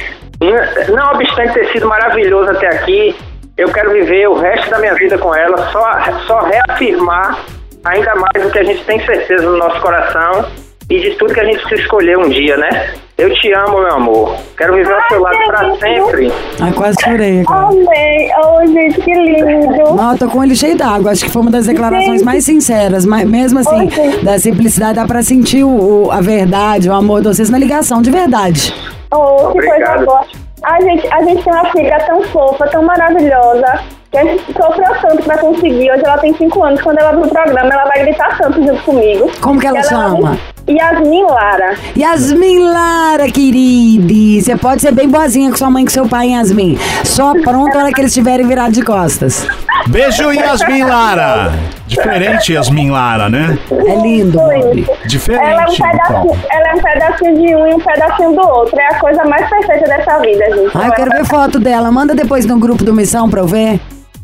Não 0.93 1.11
obstante 1.13 1.53
ter 1.53 1.71
sido 1.71 1.87
maravilhoso 1.87 2.51
até 2.51 2.67
aqui, 2.67 3.15
eu 3.59 3.69
quero 3.71 3.91
viver 3.91 4.27
o 4.29 4.35
resto 4.35 4.69
da 4.69 4.79
minha 4.79 4.93
vida 4.95 5.17
com 5.17 5.33
ela, 5.35 5.69
só, 5.71 5.81
só 6.27 6.39
reafirmar 6.41 7.39
ainda 7.83 8.13
mais 8.15 8.45
o 8.45 8.51
que 8.51 8.59
a 8.59 8.63
gente 8.63 8.83
tem 8.85 8.99
certeza 9.05 9.43
no 9.43 9.57
nosso 9.57 9.79
coração 9.81 10.45
e 10.89 10.99
de 10.99 11.11
tudo 11.11 11.33
que 11.33 11.39
a 11.39 11.45
gente 11.45 11.67
se 11.67 11.75
escolher 11.75 12.17
um 12.17 12.29
dia, 12.29 12.57
né? 12.57 12.93
Eu 13.17 13.33
te 13.35 13.51
amo, 13.53 13.79
meu 13.79 13.91
amor. 13.93 14.35
Quero 14.57 14.73
viver 14.73 14.93
ao 14.93 15.07
seu 15.09 15.21
lado 15.21 15.37
pra 15.45 15.75
sempre. 15.75 16.31
Ai, 16.61 16.71
quase 16.71 16.95
chorei 17.03 17.41
agora. 17.41 17.67
Amei, 17.67 18.29
oh, 18.41 18.65
gente, 18.65 19.01
que 19.01 19.13
lindo. 19.13 19.93
Não, 19.95 20.13
eu 20.13 20.17
tô 20.17 20.29
com 20.29 20.39
olho 20.39 20.55
cheio 20.55 20.77
d'água. 20.77 21.11
Acho 21.11 21.25
que 21.25 21.29
foi 21.29 21.41
uma 21.41 21.51
das 21.51 21.65
declarações 21.67 22.23
mais 22.23 22.45
sinceras. 22.45 23.05
Mas 23.05 23.29
mesmo 23.29 23.59
assim, 23.59 23.89
Oi, 23.99 24.23
da 24.23 24.39
simplicidade, 24.39 24.93
dá 24.95 25.05
pra 25.05 25.21
sentir 25.21 25.65
o, 25.65 26.05
o- 26.07 26.11
a 26.11 26.21
verdade, 26.21 26.89
o 26.89 26.93
amor 26.93 27.21
de 27.21 27.27
vocês 27.27 27.49
na 27.49 27.57
ligação, 27.57 28.01
de 28.01 28.09
verdade. 28.09 28.73
Oh, 29.11 29.47
que 29.51 29.59
coisa 29.59 29.67
Obrigado. 29.73 30.05
boa. 30.05 30.25
A 30.63 30.81
gente, 30.81 31.07
a 31.13 31.23
gente 31.23 31.43
tem 31.43 31.53
uma 31.53 31.65
filha 31.71 31.97
tão 32.05 32.21
fofa, 32.23 32.67
tão 32.67 32.83
maravilhosa, 32.83 33.81
que 34.11 34.17
a 34.17 34.25
gente 34.25 34.43
sofreu 34.51 34.93
tanto 35.01 35.23
pra 35.23 35.37
conseguir. 35.37 35.91
Hoje 35.91 36.03
ela 36.03 36.17
tem 36.17 36.33
5 36.33 36.63
anos. 36.63 36.81
Quando 36.81 36.99
ela 36.99 37.11
vai 37.11 37.21
pro 37.21 37.29
programa, 37.29 37.69
ela 37.73 37.85
vai 37.85 37.99
gritar 38.03 38.37
tanto 38.37 38.61
junto 38.61 38.83
comigo. 38.83 39.31
Como 39.41 39.59
que 39.59 39.67
ela 39.67 39.81
chama? 39.83 40.37
Yasmin 40.69 41.23
Lara. 41.23 41.75
Yasmin 41.97 42.59
Lara, 42.59 43.31
querida. 43.31 44.43
Você 44.43 44.55
pode 44.55 44.81
ser 44.81 44.91
bem 44.91 45.09
boazinha 45.09 45.49
com 45.49 45.57
sua 45.57 45.69
mãe 45.69 45.81
e 45.81 45.85
com 45.87 45.91
seu 45.91 46.07
pai, 46.07 46.29
Yasmin. 46.29 46.77
Só 47.03 47.33
pronto 47.41 47.75
a 47.75 47.83
hora 47.83 47.91
que 47.91 47.99
eles 47.99 48.11
estiverem 48.11 48.45
virados 48.47 48.73
de 48.77 48.83
costas. 48.83 49.47
Beijo, 49.87 50.31
Yasmin 50.31 50.83
Lara. 50.83 51.53
Diferente, 51.87 52.53
Yasmin 52.53 52.91
Lara, 52.91 53.29
né? 53.29 53.57
É 53.71 53.95
lindo, 53.95 54.37
Bob. 54.37 54.51
Ela 54.51 54.61
é, 54.61 54.75
um 54.75 55.07
Diferente, 55.07 55.81
então. 55.81 55.89
pedacinho, 55.89 56.39
ela 56.51 56.67
é 56.69 56.75
um 56.75 56.81
pedacinho 56.81 57.35
de 57.35 57.55
um 57.55 57.67
e 57.67 57.73
um 57.73 57.79
pedacinho 57.79 58.31
do 58.35 58.47
outro. 58.47 58.79
É 58.79 58.85
a 58.85 58.99
coisa 58.99 59.23
mais 59.25 59.49
perfeita 59.49 59.85
dessa 59.85 60.19
vida, 60.19 60.45
gente. 60.55 60.71
Ai, 60.75 60.89
eu 60.89 60.93
quero 60.93 61.09
ver 61.09 61.25
foto 61.25 61.59
dela. 61.59 61.91
Manda 61.91 62.13
depois 62.13 62.45
no 62.45 62.59
grupo 62.59 62.83
do 62.83 62.93
Missão 62.93 63.27
pra 63.27 63.39
eu 63.41 63.47
ver. 63.47 63.79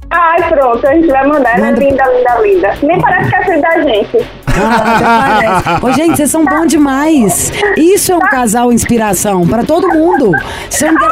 Ai, 0.09 0.47
pronto, 0.49 0.87
a 0.87 0.93
gente 0.93 1.07
vai 1.07 1.25
mandar. 1.27 1.57
Ela 1.57 1.67
é 1.67 1.71
Manda. 1.71 1.79
linda, 1.83 2.03
linda, 2.05 2.39
linda. 2.41 2.73
Nem 2.83 3.01
parece 3.01 3.29
que 3.29 3.35
é 3.35 3.43
filho 3.43 3.61
da 3.61 3.81
gente. 3.81 4.27
Ah. 4.47 5.79
Ô, 5.83 5.91
gente, 5.91 6.15
vocês 6.15 6.31
são 6.31 6.45
bons 6.45 6.67
demais. 6.67 7.51
Isso 7.75 8.11
é 8.13 8.15
um 8.15 8.19
casal 8.19 8.71
inspiração 8.71 9.45
pra 9.47 9.63
todo 9.63 9.89
mundo. 9.89 10.31
São 10.69 10.89
de- 10.89 11.05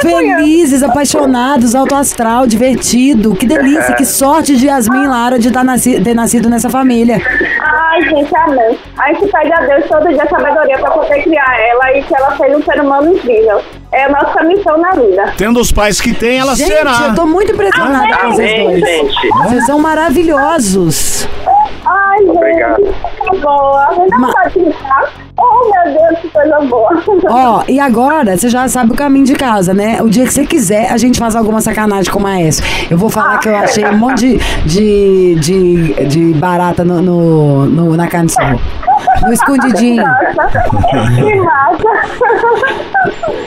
felizes, 0.00 0.82
apaixonados, 0.84 1.74
alto 1.74 1.94
astral, 1.94 2.46
divertido. 2.46 3.34
Que 3.34 3.46
delícia, 3.46 3.94
que 3.94 4.04
sorte 4.04 4.56
de 4.56 4.66
Yasmin 4.66 5.06
Lara 5.06 5.38
de 5.38 5.50
tá 5.50 5.62
ter 6.04 6.14
nascido 6.14 6.48
nessa 6.48 6.70
família. 6.70 7.20
Ai, 7.60 8.02
gente, 8.08 8.34
amém. 8.36 8.78
A 8.98 9.12
gente 9.12 9.30
pede 9.30 9.52
a 9.52 9.60
Deus 9.60 9.84
todo 9.88 10.08
dia 10.08 10.26
sabedoria 10.28 10.78
pra 10.78 10.90
poder 10.90 11.22
criar 11.22 11.56
ela 11.60 11.96
e 11.98 12.02
que 12.02 12.14
ela 12.14 12.36
seja 12.36 12.56
um 12.56 12.62
ser 12.62 12.80
humano 12.80 13.14
incrível. 13.14 13.60
É 13.92 14.04
a 14.04 14.08
nossa 14.08 14.42
missão 14.44 14.78
na 14.78 14.90
vida. 14.92 15.32
Tendo 15.36 15.60
os 15.60 15.70
pais 15.70 16.00
que 16.00 16.14
tem, 16.14 16.38
ela 16.38 16.54
Gente, 16.54 16.68
será. 16.72 17.08
eu 17.08 17.14
tô 17.14 17.26
muito 17.26 17.52
impressionada 17.52 18.16
com 18.16 18.30
vocês 18.32 18.50
Amém, 18.52 18.80
dois. 18.80 18.80
gente. 18.80 19.28
Vocês 19.44 19.66
são 19.66 19.78
maravilhosos. 19.78 21.28
Ai, 21.84 22.18
gente, 22.20 22.30
Obrigado. 22.30 22.76
que 22.82 23.16
coisa 23.28 23.42
boa. 23.42 23.88
Gente 23.94 24.10
não 24.10 24.20
Ma- 24.20 24.32
pode. 24.32 24.74
Oh, 25.44 25.70
meu 25.70 25.94
Deus, 25.94 26.18
que 26.20 26.28
coisa 26.28 26.60
boa. 26.60 27.02
Ó, 27.30 27.64
e 27.68 27.80
agora 27.80 28.36
você 28.36 28.48
já 28.48 28.68
sabe 28.68 28.92
o 28.92 28.94
caminho 28.94 29.24
de 29.24 29.34
casa, 29.34 29.74
né? 29.74 30.00
O 30.00 30.08
dia 30.08 30.24
que 30.24 30.32
você 30.32 30.46
quiser, 30.46 30.90
a 30.92 30.96
gente 30.96 31.18
faz 31.18 31.34
alguma 31.34 31.60
sacanagem 31.60 32.12
com 32.12 32.18
o 32.18 32.22
maestro. 32.22 32.64
Eu 32.90 32.96
vou 32.96 33.10
falar 33.10 33.38
que 33.38 33.48
eu 33.48 33.56
achei 33.56 33.84
um 33.86 33.96
monte 33.98 34.38
de, 34.64 35.34
de, 35.34 35.34
de, 35.40 36.06
de 36.06 36.34
barata 36.34 36.84
no, 36.84 37.02
no, 37.02 37.66
no- 37.66 37.96
na 37.96 38.06
carne 38.06 38.26
de 38.26 38.32
sol. 38.34 38.60
No 39.22 39.32
escondidinho. 39.32 40.04
que 41.16 41.34
massa. 41.40 41.88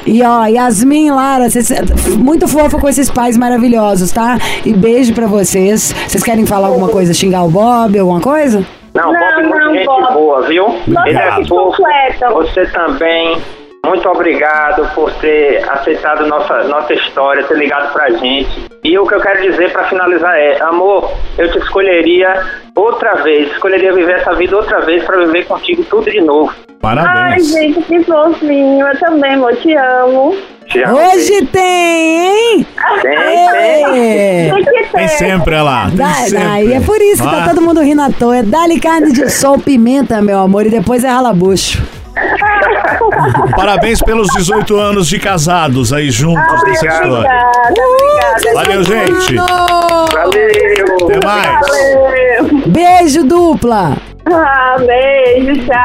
E 0.05 0.21
ó, 0.23 0.45
Yasmin 0.45 1.11
Lara, 1.11 1.49
vocês, 1.49 1.69
muito 2.17 2.47
fofa 2.47 2.77
com 2.77 2.87
esses 2.89 3.09
pais 3.09 3.37
maravilhosos, 3.37 4.11
tá? 4.11 4.37
E 4.65 4.73
beijo 4.73 5.13
pra 5.13 5.27
vocês. 5.27 5.93
Vocês 6.07 6.23
querem 6.23 6.45
falar 6.45 6.67
alguma 6.67 6.89
coisa, 6.89 7.13
xingar 7.13 7.43
o 7.43 7.49
Bob, 7.49 7.97
alguma 7.97 8.19
coisa? 8.19 8.65
Não, 8.95 9.11
Não, 9.11 9.19
Bob 9.19 9.39
é 9.39 9.43
muito 9.43 9.73
gente 9.73 10.13
boa, 10.13 10.41
viu? 10.43 10.67
Ele 11.05 11.17
é 11.17 11.45
fofo. 11.45 11.83
Você 12.31 12.65
também. 12.67 13.37
Muito 13.85 14.09
obrigado 14.09 14.89
por 14.95 15.11
ter 15.15 15.63
aceitado 15.69 16.25
nossa, 16.27 16.63
nossa 16.63 16.93
história, 16.93 17.43
ter 17.43 17.57
ligado 17.57 17.93
pra 17.93 18.09
gente. 18.09 18.65
E 18.83 18.97
o 18.97 19.05
que 19.05 19.13
eu 19.15 19.21
quero 19.21 19.41
dizer 19.49 19.71
pra 19.71 19.83
finalizar 19.85 20.35
é, 20.37 20.59
amor, 20.61 21.11
eu 21.37 21.51
te 21.51 21.57
escolheria 21.59 22.33
outra 22.75 23.15
vez, 23.23 23.51
escolheria 23.51 23.93
viver 23.93 24.19
essa 24.19 24.33
vida 24.33 24.55
outra 24.55 24.81
vez 24.81 25.03
pra 25.03 25.17
viver 25.17 25.45
contigo 25.45 25.83
tudo 25.89 26.09
de 26.09 26.21
novo. 26.21 26.51
Ai, 26.51 26.95
Parabéns. 26.95 27.47
gente, 27.51 27.81
que 27.81 28.03
fofinho. 28.03 28.85
Eu 28.87 28.99
também, 28.99 29.33
amor, 29.33 29.55
te 29.55 29.73
amo. 29.73 30.35
Te 30.67 30.83
amo. 30.83 30.97
Hoje 30.97 31.45
tem, 31.47 32.27
hein? 32.57 32.67
Tem, 33.01 33.11
tem. 33.51 33.83
É. 33.85 34.51
Tem 34.51 34.63
ter. 34.63 34.89
Tem 34.91 35.07
sempre 35.07 35.55
ela. 35.55 35.87
Tem 35.87 35.97
Dá- 35.97 36.13
sempre. 36.13 36.43
Daí 36.43 36.73
é 36.73 36.79
por 36.81 37.01
isso 37.01 37.23
que 37.23 37.29
tá 37.29 37.43
Ah. 37.43 37.49
todo 37.49 37.61
mundo 37.61 37.81
rindo 37.81 38.01
à 38.01 38.09
toa. 38.11 38.37
É 38.37 38.43
Dá-lhe 38.43 38.79
carne 38.79 39.11
de 39.11 39.29
sol, 39.31 39.57
pimenta, 39.59 40.21
meu 40.21 40.37
amor, 40.39 40.65
e 40.65 40.69
depois 40.69 41.03
é 41.03 41.07
ralabucho. 41.09 41.81
Parabéns 43.55 44.01
pelos 44.01 44.27
18 44.29 44.75
anos 44.77 45.07
de 45.07 45.19
casados 45.19 45.91
aí 45.93 46.09
juntos 46.09 46.63
nessa 46.63 46.87
história. 46.87 47.17
Obrigada, 47.17 47.73
obrigada. 47.87 48.53
Valeu, 48.53 48.83
gente. 48.83 49.35
Valeu. 49.35 50.95
Até 51.03 51.25
mais. 51.25 51.59
Valeu. 51.67 52.67
Beijo 52.67 53.23
dupla. 53.23 53.97
Ah, 54.31 54.75
beijo, 54.79 55.53
tchau. 55.65 55.83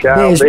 Tchau, 0.00 0.16
Beijo. 0.16 0.44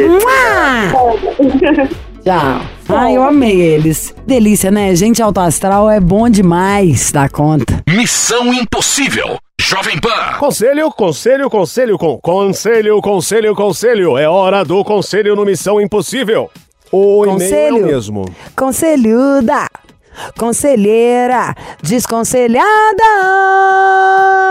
Tchau. 2.23 2.61
Ai, 2.89 3.15
eu 3.15 3.23
amei 3.23 3.59
eles. 3.59 4.13
Delícia, 4.27 4.69
né? 4.69 4.93
Gente 4.93 5.21
alto 5.21 5.39
astral 5.39 5.89
é 5.89 5.99
bom 5.99 6.29
demais 6.29 7.11
da 7.11 7.29
conta. 7.29 7.81
Missão 7.87 8.53
Impossível. 8.53 9.39
Jovem 9.69 9.99
Pan. 9.99 10.39
Conselho, 10.39 10.89
conselho, 10.91 11.47
conselho, 11.47 11.95
com 11.99 12.17
conselho, 12.19 12.99
conselho, 13.03 13.55
conselho. 13.55 14.17
É 14.17 14.27
hora 14.27 14.65
do 14.65 14.83
conselho 14.83 15.35
no 15.35 15.45
Missão 15.45 15.79
Impossível. 15.79 16.49
O 16.91 17.23
é 17.23 17.27
Conselho. 17.27 17.83
o 17.83 17.85
mesmo. 17.85 18.25
Conselhuda, 18.55 19.67
conselheira, 20.39 21.53
desconselhada. 21.83 22.63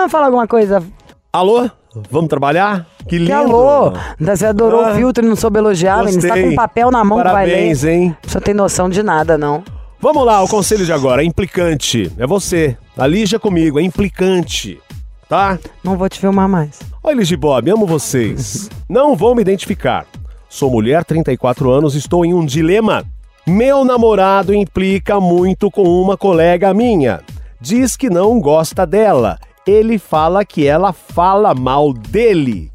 Fala 0.09 0.27
alguma 0.27 0.47
coisa. 0.47 0.85
Alô? 1.33 1.69
Vamos 2.13 2.29
trabalhar? 2.29 2.87
Que 3.09 3.17
lindo. 3.19 3.27
Que 3.27 3.33
alô? 3.33 3.93
Você 4.21 4.47
adorou 4.47 4.85
Ah, 4.85 4.93
o 4.93 4.95
filtro 4.95 5.25
e 5.25 5.29
não 5.29 5.35
soube 5.35 5.59
elogiar, 5.59 6.05
menino. 6.05 6.21
Você 6.23 6.29
tá 6.29 6.35
com 6.35 6.47
um 6.47 6.55
papel 6.55 6.93
na 6.93 7.03
mão 7.03 7.19
Parabéns, 7.19 7.81
que 7.81 7.87
vai 7.87 7.93
ler. 7.97 8.03
hein? 8.03 8.17
Você 8.25 8.35
não 8.39 8.43
tem 8.45 8.55
noção 8.55 8.89
de 8.89 9.03
nada, 9.03 9.37
não. 9.37 9.65
Vamos 10.01 10.25
lá, 10.25 10.41
o 10.45 10.47
conselho 10.47 10.85
de 10.85 10.93
agora. 10.93 11.23
É 11.23 11.25
implicante. 11.25 12.13
É 12.17 12.25
você. 12.25 12.77
A 12.97 13.05
Lígia 13.05 13.41
comigo. 13.41 13.81
É 13.81 13.83
implicante. 13.83 14.81
Tá? 15.29 15.59
Não 15.85 15.97
vou 15.97 16.09
te 16.09 16.19
filmar 16.19 16.49
mais. 16.49 16.81
E 17.05 17.37
Bob. 17.37 17.71
Amo 17.71 17.87
vocês. 17.87 18.71
Não 18.89 19.15
vou 19.15 19.35
me 19.35 19.43
identificar. 19.43 20.07
Sou 20.49 20.71
mulher, 20.71 21.05
34 21.05 21.71
anos, 21.71 21.95
estou 21.95 22.25
em 22.25 22.33
um 22.33 22.45
dilema. 22.45 23.05
Meu 23.47 23.85
namorado 23.85 24.55
implica 24.55 25.21
muito 25.21 25.71
com 25.71 25.83
uma 25.83 26.17
colega 26.17 26.73
minha. 26.73 27.21
Diz 27.61 27.97
que 27.97 28.09
não 28.09 28.41
gosta 28.41 28.87
dela. 28.87 29.39
Ele 29.67 29.99
fala 29.99 30.45
que 30.45 30.67
ela 30.67 30.93
fala 30.93 31.55
mal 31.55 31.93
dele. 31.93 32.71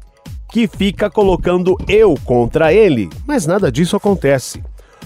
Que 0.52 0.68
fica 0.68 1.10
colocando 1.10 1.76
eu 1.88 2.14
contra 2.24 2.72
ele. 2.72 3.08
Mas 3.26 3.46
nada 3.46 3.72
disso 3.72 3.96
acontece. 3.96 4.62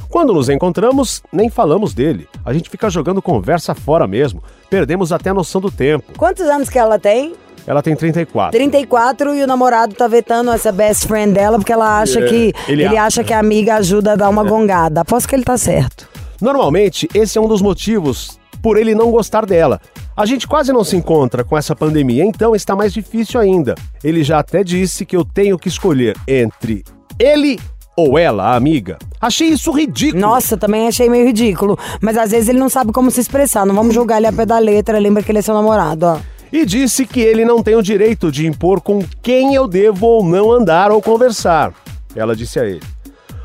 Quando 0.09 0.33
nos 0.33 0.49
encontramos, 0.49 1.23
nem 1.33 1.51
falamos 1.51 1.92
dele. 1.94 2.27
A 2.44 2.53
gente 2.53 2.71
fica 2.71 2.88
jogando 2.88 3.21
conversa 3.21 3.75
fora 3.75 4.07
mesmo. 4.07 4.42
Perdemos 4.71 5.12
até 5.12 5.31
a 5.31 5.35
noção 5.35 5.61
do 5.61 5.71
tempo. 5.71 6.12
Quantos 6.16 6.44
anos 6.47 6.68
que 6.71 6.79
ela 6.79 6.99
tem? 6.99 7.35
Ela 7.66 7.83
tem 7.83 7.94
34. 7.94 8.59
34 8.59 9.35
e 9.35 9.42
o 9.42 9.47
namorado 9.47 9.94
tá 9.94 10.09
vetando 10.09 10.51
essa 10.51 10.73
best 10.73 11.07
friend 11.07 11.35
dela 11.35 11.59
porque 11.59 11.73
ela 11.73 12.01
acha 12.01 12.21
É, 12.21 12.27
que. 12.29 12.35
ele 12.66 12.85
Ele, 12.85 12.87
acha. 12.87 13.03
acha 13.03 13.25
que 13.25 13.33
a 13.35 13.38
amiga 13.38 13.75
ajuda 13.77 14.12
a 14.12 14.16
dar 14.16 14.31
uma 14.31 14.42
gongada. 14.42 15.03
Aposto 15.03 15.29
que 15.29 15.37
ele 15.37 15.44
tá 15.44 15.59
certo. 15.59 16.09
Normalmente, 16.40 17.07
esse 17.12 17.37
é 17.37 17.40
um 17.40 17.49
dos 17.49 17.61
motivos 17.61 18.38
por 18.62 18.79
ele 18.79 18.94
não 18.94 19.11
gostar 19.11 19.44
dela. 19.44 19.79
A 20.16 20.25
gente 20.25 20.49
quase 20.49 20.73
não 20.73 20.83
se 20.83 20.97
encontra 20.97 21.44
com 21.44 21.57
essa 21.57 21.77
pandemia, 21.77 22.25
então 22.25 22.57
está 22.57 22.75
mais 22.75 22.92
difícil 22.92 23.38
ainda. 23.38 23.75
Ele 24.03 24.25
já 24.25 24.38
até 24.38 24.64
disse 24.64 25.05
que 25.05 25.14
eu 25.14 25.25
tenho 25.25 25.59
que 25.59 25.68
escolher 25.68 26.16
entre 26.27 26.83
ele 27.18 27.59
ou 27.99 28.17
ela, 28.17 28.45
a 28.45 28.55
amiga. 28.55 28.97
Achei 29.21 29.49
isso 29.49 29.73
ridículo. 29.73 30.21
Nossa, 30.21 30.57
também 30.57 30.87
achei 30.87 31.11
meio 31.11 31.27
ridículo. 31.27 31.77
Mas 32.01 32.17
às 32.17 32.31
vezes 32.31 32.49
ele 32.49 32.61
não 32.61 32.69
sabe 32.69 32.93
como 32.93 33.11
se 33.11 33.21
expressar. 33.21 33.67
Não 33.67 33.75
vamos 33.75 33.93
julgar 33.93 34.19
ele 34.19 34.29
a 34.29 34.33
pé 34.33 34.47
da 34.47 34.57
letra. 34.57 35.01
Lembra 35.01 35.21
que 35.21 35.33
ele 35.33 35.41
é 35.41 35.43
seu 35.43 35.53
namorado, 35.53 36.07
ó. 36.07 36.19
E 36.53 36.65
disse 36.65 37.05
que 37.05 37.21
ele 37.21 37.45
não 37.45 37.61
tem 37.61 37.75
o 37.75 37.83
direito 37.83 38.31
de 38.31 38.47
impor 38.47 38.81
com 38.81 39.01
quem 39.21 39.53
eu 39.57 39.67
devo 39.67 40.07
ou 40.07 40.25
não 40.25 40.53
andar 40.53 40.93
ou 40.93 41.03
conversar. 41.03 41.75
Ela 42.15 42.37
disse 42.37 42.61
a 42.61 42.65
ele. 42.65 42.83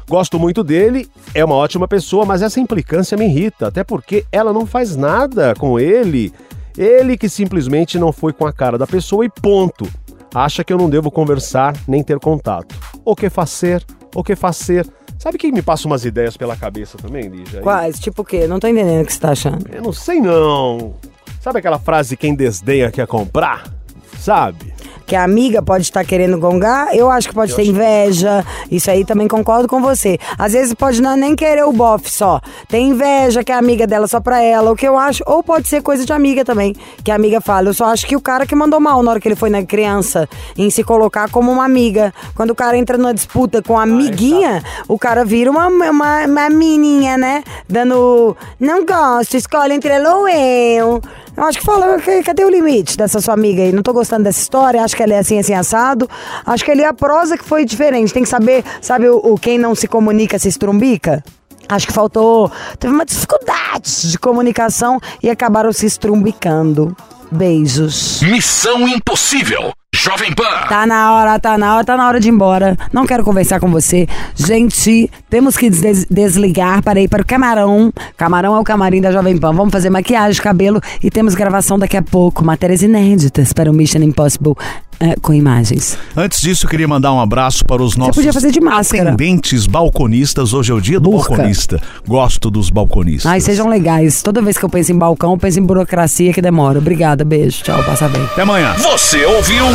Gosto 0.07 0.37
muito 0.37 0.63
dele, 0.63 1.09
é 1.33 1.43
uma 1.43 1.55
ótima 1.55 1.87
pessoa, 1.87 2.23
mas 2.23 2.43
essa 2.43 2.59
implicância 2.59 3.17
me 3.17 3.25
irrita, 3.25 3.67
até 3.67 3.83
porque 3.83 4.23
ela 4.31 4.53
não 4.53 4.67
faz 4.67 4.95
nada 4.95 5.55
com 5.57 5.79
ele. 5.79 6.31
Ele 6.77 7.17
que 7.17 7.27
simplesmente 7.27 7.97
não 7.97 8.11
foi 8.11 8.31
com 8.31 8.45
a 8.45 8.53
cara 8.53 8.77
da 8.77 8.85
pessoa 8.85 9.25
e 9.25 9.29
ponto. 9.29 9.87
Acha 10.33 10.63
que 10.63 10.71
eu 10.71 10.77
não 10.77 10.89
devo 10.89 11.09
conversar 11.09 11.75
nem 11.87 12.03
ter 12.03 12.19
contato. 12.19 12.75
O 13.03 13.15
que 13.15 13.29
fazer? 13.29 13.83
O 14.13 14.23
que 14.23 14.35
fazer? 14.35 14.87
Sabe 15.17 15.37
quem 15.37 15.51
me 15.51 15.61
passa 15.61 15.87
umas 15.87 16.05
ideias 16.05 16.35
pela 16.35 16.55
cabeça 16.55 16.97
também, 16.97 17.27
Lígia? 17.29 17.61
Quais? 17.61 17.99
Tipo 17.99 18.21
o 18.21 18.25
quê? 18.25 18.47
Não 18.47 18.59
tô 18.59 18.67
entendendo 18.67 19.03
o 19.03 19.05
que 19.05 19.13
você 19.13 19.19
tá 19.19 19.31
achando. 19.31 19.65
Eu 19.71 19.81
não 19.81 19.93
sei 19.93 20.19
não. 20.19 20.95
Sabe 21.39 21.59
aquela 21.59 21.79
frase 21.79 22.15
quem 22.15 22.35
desdenha 22.35 22.91
quer 22.91 23.07
comprar? 23.07 23.71
Sabe? 24.19 24.73
Que 25.05 25.15
a 25.15 25.23
amiga 25.23 25.61
pode 25.61 25.83
estar 25.83 26.03
querendo 26.05 26.37
gongar, 26.37 26.95
eu 26.95 27.09
acho 27.09 27.27
que 27.27 27.35
pode 27.35 27.55
ter 27.55 27.65
inveja. 27.65 28.43
Isso 28.71 28.89
aí 28.89 29.05
também 29.05 29.27
concordo 29.27 29.67
com 29.67 29.81
você. 29.81 30.17
Às 30.37 30.53
vezes 30.53 30.73
pode 30.73 31.01
não 31.01 31.15
nem 31.15 31.35
querer 31.35 31.65
o 31.65 31.73
bofe 31.73 32.09
só. 32.09 32.39
Tem 32.67 32.89
inveja 32.89 33.43
que 33.43 33.51
é 33.51 33.55
amiga 33.55 33.85
dela 33.85 34.07
só 34.07 34.19
pra 34.19 34.41
ela, 34.41 34.71
o 34.71 34.75
que 34.75 34.87
eu 34.87 34.97
acho. 34.97 35.23
Ou 35.25 35.43
pode 35.43 35.67
ser 35.67 35.81
coisa 35.81 36.05
de 36.05 36.13
amiga 36.13 36.45
também. 36.45 36.75
Que 37.03 37.11
a 37.11 37.15
amiga 37.15 37.41
fala. 37.41 37.69
Eu 37.69 37.73
só 37.73 37.85
acho 37.85 38.05
que 38.05 38.15
o 38.15 38.21
cara 38.21 38.45
que 38.45 38.55
mandou 38.55 38.79
mal 38.79 39.01
na 39.03 39.11
hora 39.11 39.19
que 39.19 39.27
ele 39.27 39.35
foi 39.35 39.49
na 39.49 39.63
criança 39.63 40.27
em 40.57 40.69
se 40.69 40.83
colocar 40.83 41.29
como 41.29 41.51
uma 41.51 41.65
amiga. 41.65 42.13
Quando 42.35 42.51
o 42.51 42.55
cara 42.55 42.77
entra 42.77 42.97
numa 42.97 43.13
disputa 43.13 43.61
com 43.61 43.77
a 43.77 43.83
amiguinha, 43.83 44.63
o 44.87 44.97
cara 44.97 45.25
vira 45.25 45.51
uma, 45.51 45.67
uma, 45.67 46.25
uma 46.25 46.49
menininha, 46.49 47.17
né? 47.17 47.43
Dando. 47.67 48.35
Não 48.59 48.85
gosto, 48.85 49.35
escolhe 49.35 49.73
entre 49.73 49.93
ela 49.93 50.15
ou 50.15 50.27
eu. 50.27 51.01
Eu 51.35 51.43
acho 51.45 51.59
que 51.59 51.65
que- 52.01 52.23
cadê 52.23 52.45
o 52.45 52.49
limite 52.49 52.95
dessa 52.97 53.19
sua 53.19 53.33
amiga 53.33 53.61
aí? 53.63 53.71
Não 53.71 53.81
tô 53.81 53.91
gostando 53.91 54.23
dessa 54.23 54.39
história, 54.39 54.83
acho 54.83 54.95
que 54.95 55.01
ela 55.01 55.13
é 55.13 55.19
assim, 55.19 55.39
assim, 55.39 55.53
assado. 55.53 56.07
Acho 56.45 56.63
que 56.63 56.71
ali 56.71 56.83
a 56.83 56.93
prosa 56.93 57.37
que 57.37 57.43
foi 57.43 57.65
diferente. 57.65 58.13
Tem 58.13 58.23
que 58.23 58.29
saber, 58.29 58.63
sabe, 58.81 59.09
o, 59.09 59.17
o 59.17 59.37
quem 59.37 59.57
não 59.57 59.73
se 59.73 59.87
comunica 59.87 60.37
se 60.37 60.47
estrumbica? 60.47 61.23
Acho 61.67 61.87
que 61.87 61.93
faltou. 61.93 62.51
Teve 62.77 62.93
uma 62.93 63.05
dificuldade 63.05 64.11
de 64.11 64.19
comunicação 64.19 64.99
e 65.23 65.29
acabaram 65.29 65.71
se 65.73 65.85
estrumbicando. 65.85 66.95
Beijos. 67.33 68.21
Missão 68.21 68.87
Impossível. 68.87 69.71
Jovem 69.95 70.33
Pan. 70.33 70.43
Tá 70.67 70.85
na 70.87 71.13
hora, 71.13 71.39
tá 71.39 71.57
na 71.57 71.75
hora, 71.75 71.85
tá 71.85 71.95
na 71.95 72.07
hora 72.07 72.19
de 72.19 72.27
ir 72.27 72.31
embora. 72.31 72.75
Não 72.91 73.05
quero 73.05 73.23
conversar 73.23 73.59
com 73.59 73.69
você. 73.69 74.07
Gente, 74.35 75.09
temos 75.29 75.55
que 75.55 75.69
des- 75.69 76.05
desligar 76.09 76.81
para 76.81 76.99
ir 76.99 77.07
para 77.07 77.21
o 77.21 77.25
Camarão. 77.25 77.91
Camarão 78.17 78.55
é 78.55 78.59
o 78.59 78.63
camarim 78.63 79.01
da 79.01 79.11
Jovem 79.11 79.37
Pan. 79.37 79.53
Vamos 79.53 79.71
fazer 79.71 79.89
maquiagem, 79.91 80.41
cabelo 80.41 80.81
e 81.03 81.11
temos 81.11 81.35
gravação 81.35 81.77
daqui 81.77 81.95
a 81.97 82.01
pouco. 82.01 82.43
Matérias 82.43 82.81
inéditas 82.81 83.53
para 83.53 83.69
o 83.69 83.73
Mission 83.73 83.99
Impossible 84.01 84.53
eh, 84.99 85.15
com 85.21 85.31
imagens. 85.31 85.95
Antes 86.17 86.41
disso, 86.41 86.65
eu 86.65 86.69
queria 86.71 86.87
mandar 86.87 87.13
um 87.13 87.19
abraço 87.21 87.63
para 87.63 87.83
os 87.83 87.95
nossos 87.95 88.15
podia 88.15 88.33
fazer 88.33 88.51
de 88.51 88.59
máscara. 88.59 89.09
atendentes 89.13 89.67
balconistas. 89.67 90.53
Hoje 90.53 90.71
é 90.71 90.75
o 90.75 90.81
dia 90.81 90.99
do 90.99 91.11
Burca. 91.11 91.29
balconista. 91.35 91.79
Gosto 92.07 92.49
dos 92.49 92.71
balconistas. 92.71 93.31
Ai, 93.31 93.39
sejam 93.41 93.67
legais. 93.69 94.23
Toda 94.23 94.41
vez 94.41 94.57
que 94.57 94.65
eu 94.65 94.69
penso 94.69 94.91
em 94.91 94.97
balcão, 94.97 95.31
eu 95.33 95.37
penso 95.37 95.59
em 95.59 95.63
burocracia 95.63 96.33
que 96.33 96.41
demora. 96.41 96.81
Obrigada, 97.23 97.25
beijo. 97.25 97.63
Tchau, 97.63 97.81
passa 97.83 98.07
bem. 98.07 98.23
Até 98.23 98.41
amanhã. 98.41 98.73
Você 98.77 99.25
ouviu? 99.25 99.65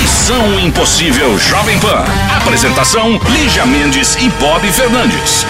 Missão 0.00 0.60
Impossível 0.60 1.38
Jovem 1.38 1.78
Pan. 1.78 2.04
Apresentação: 2.36 3.18
Lígia 3.30 3.66
Mendes 3.66 4.16
e 4.16 4.28
Bob 4.40 4.70
Fernandes. 4.70 5.46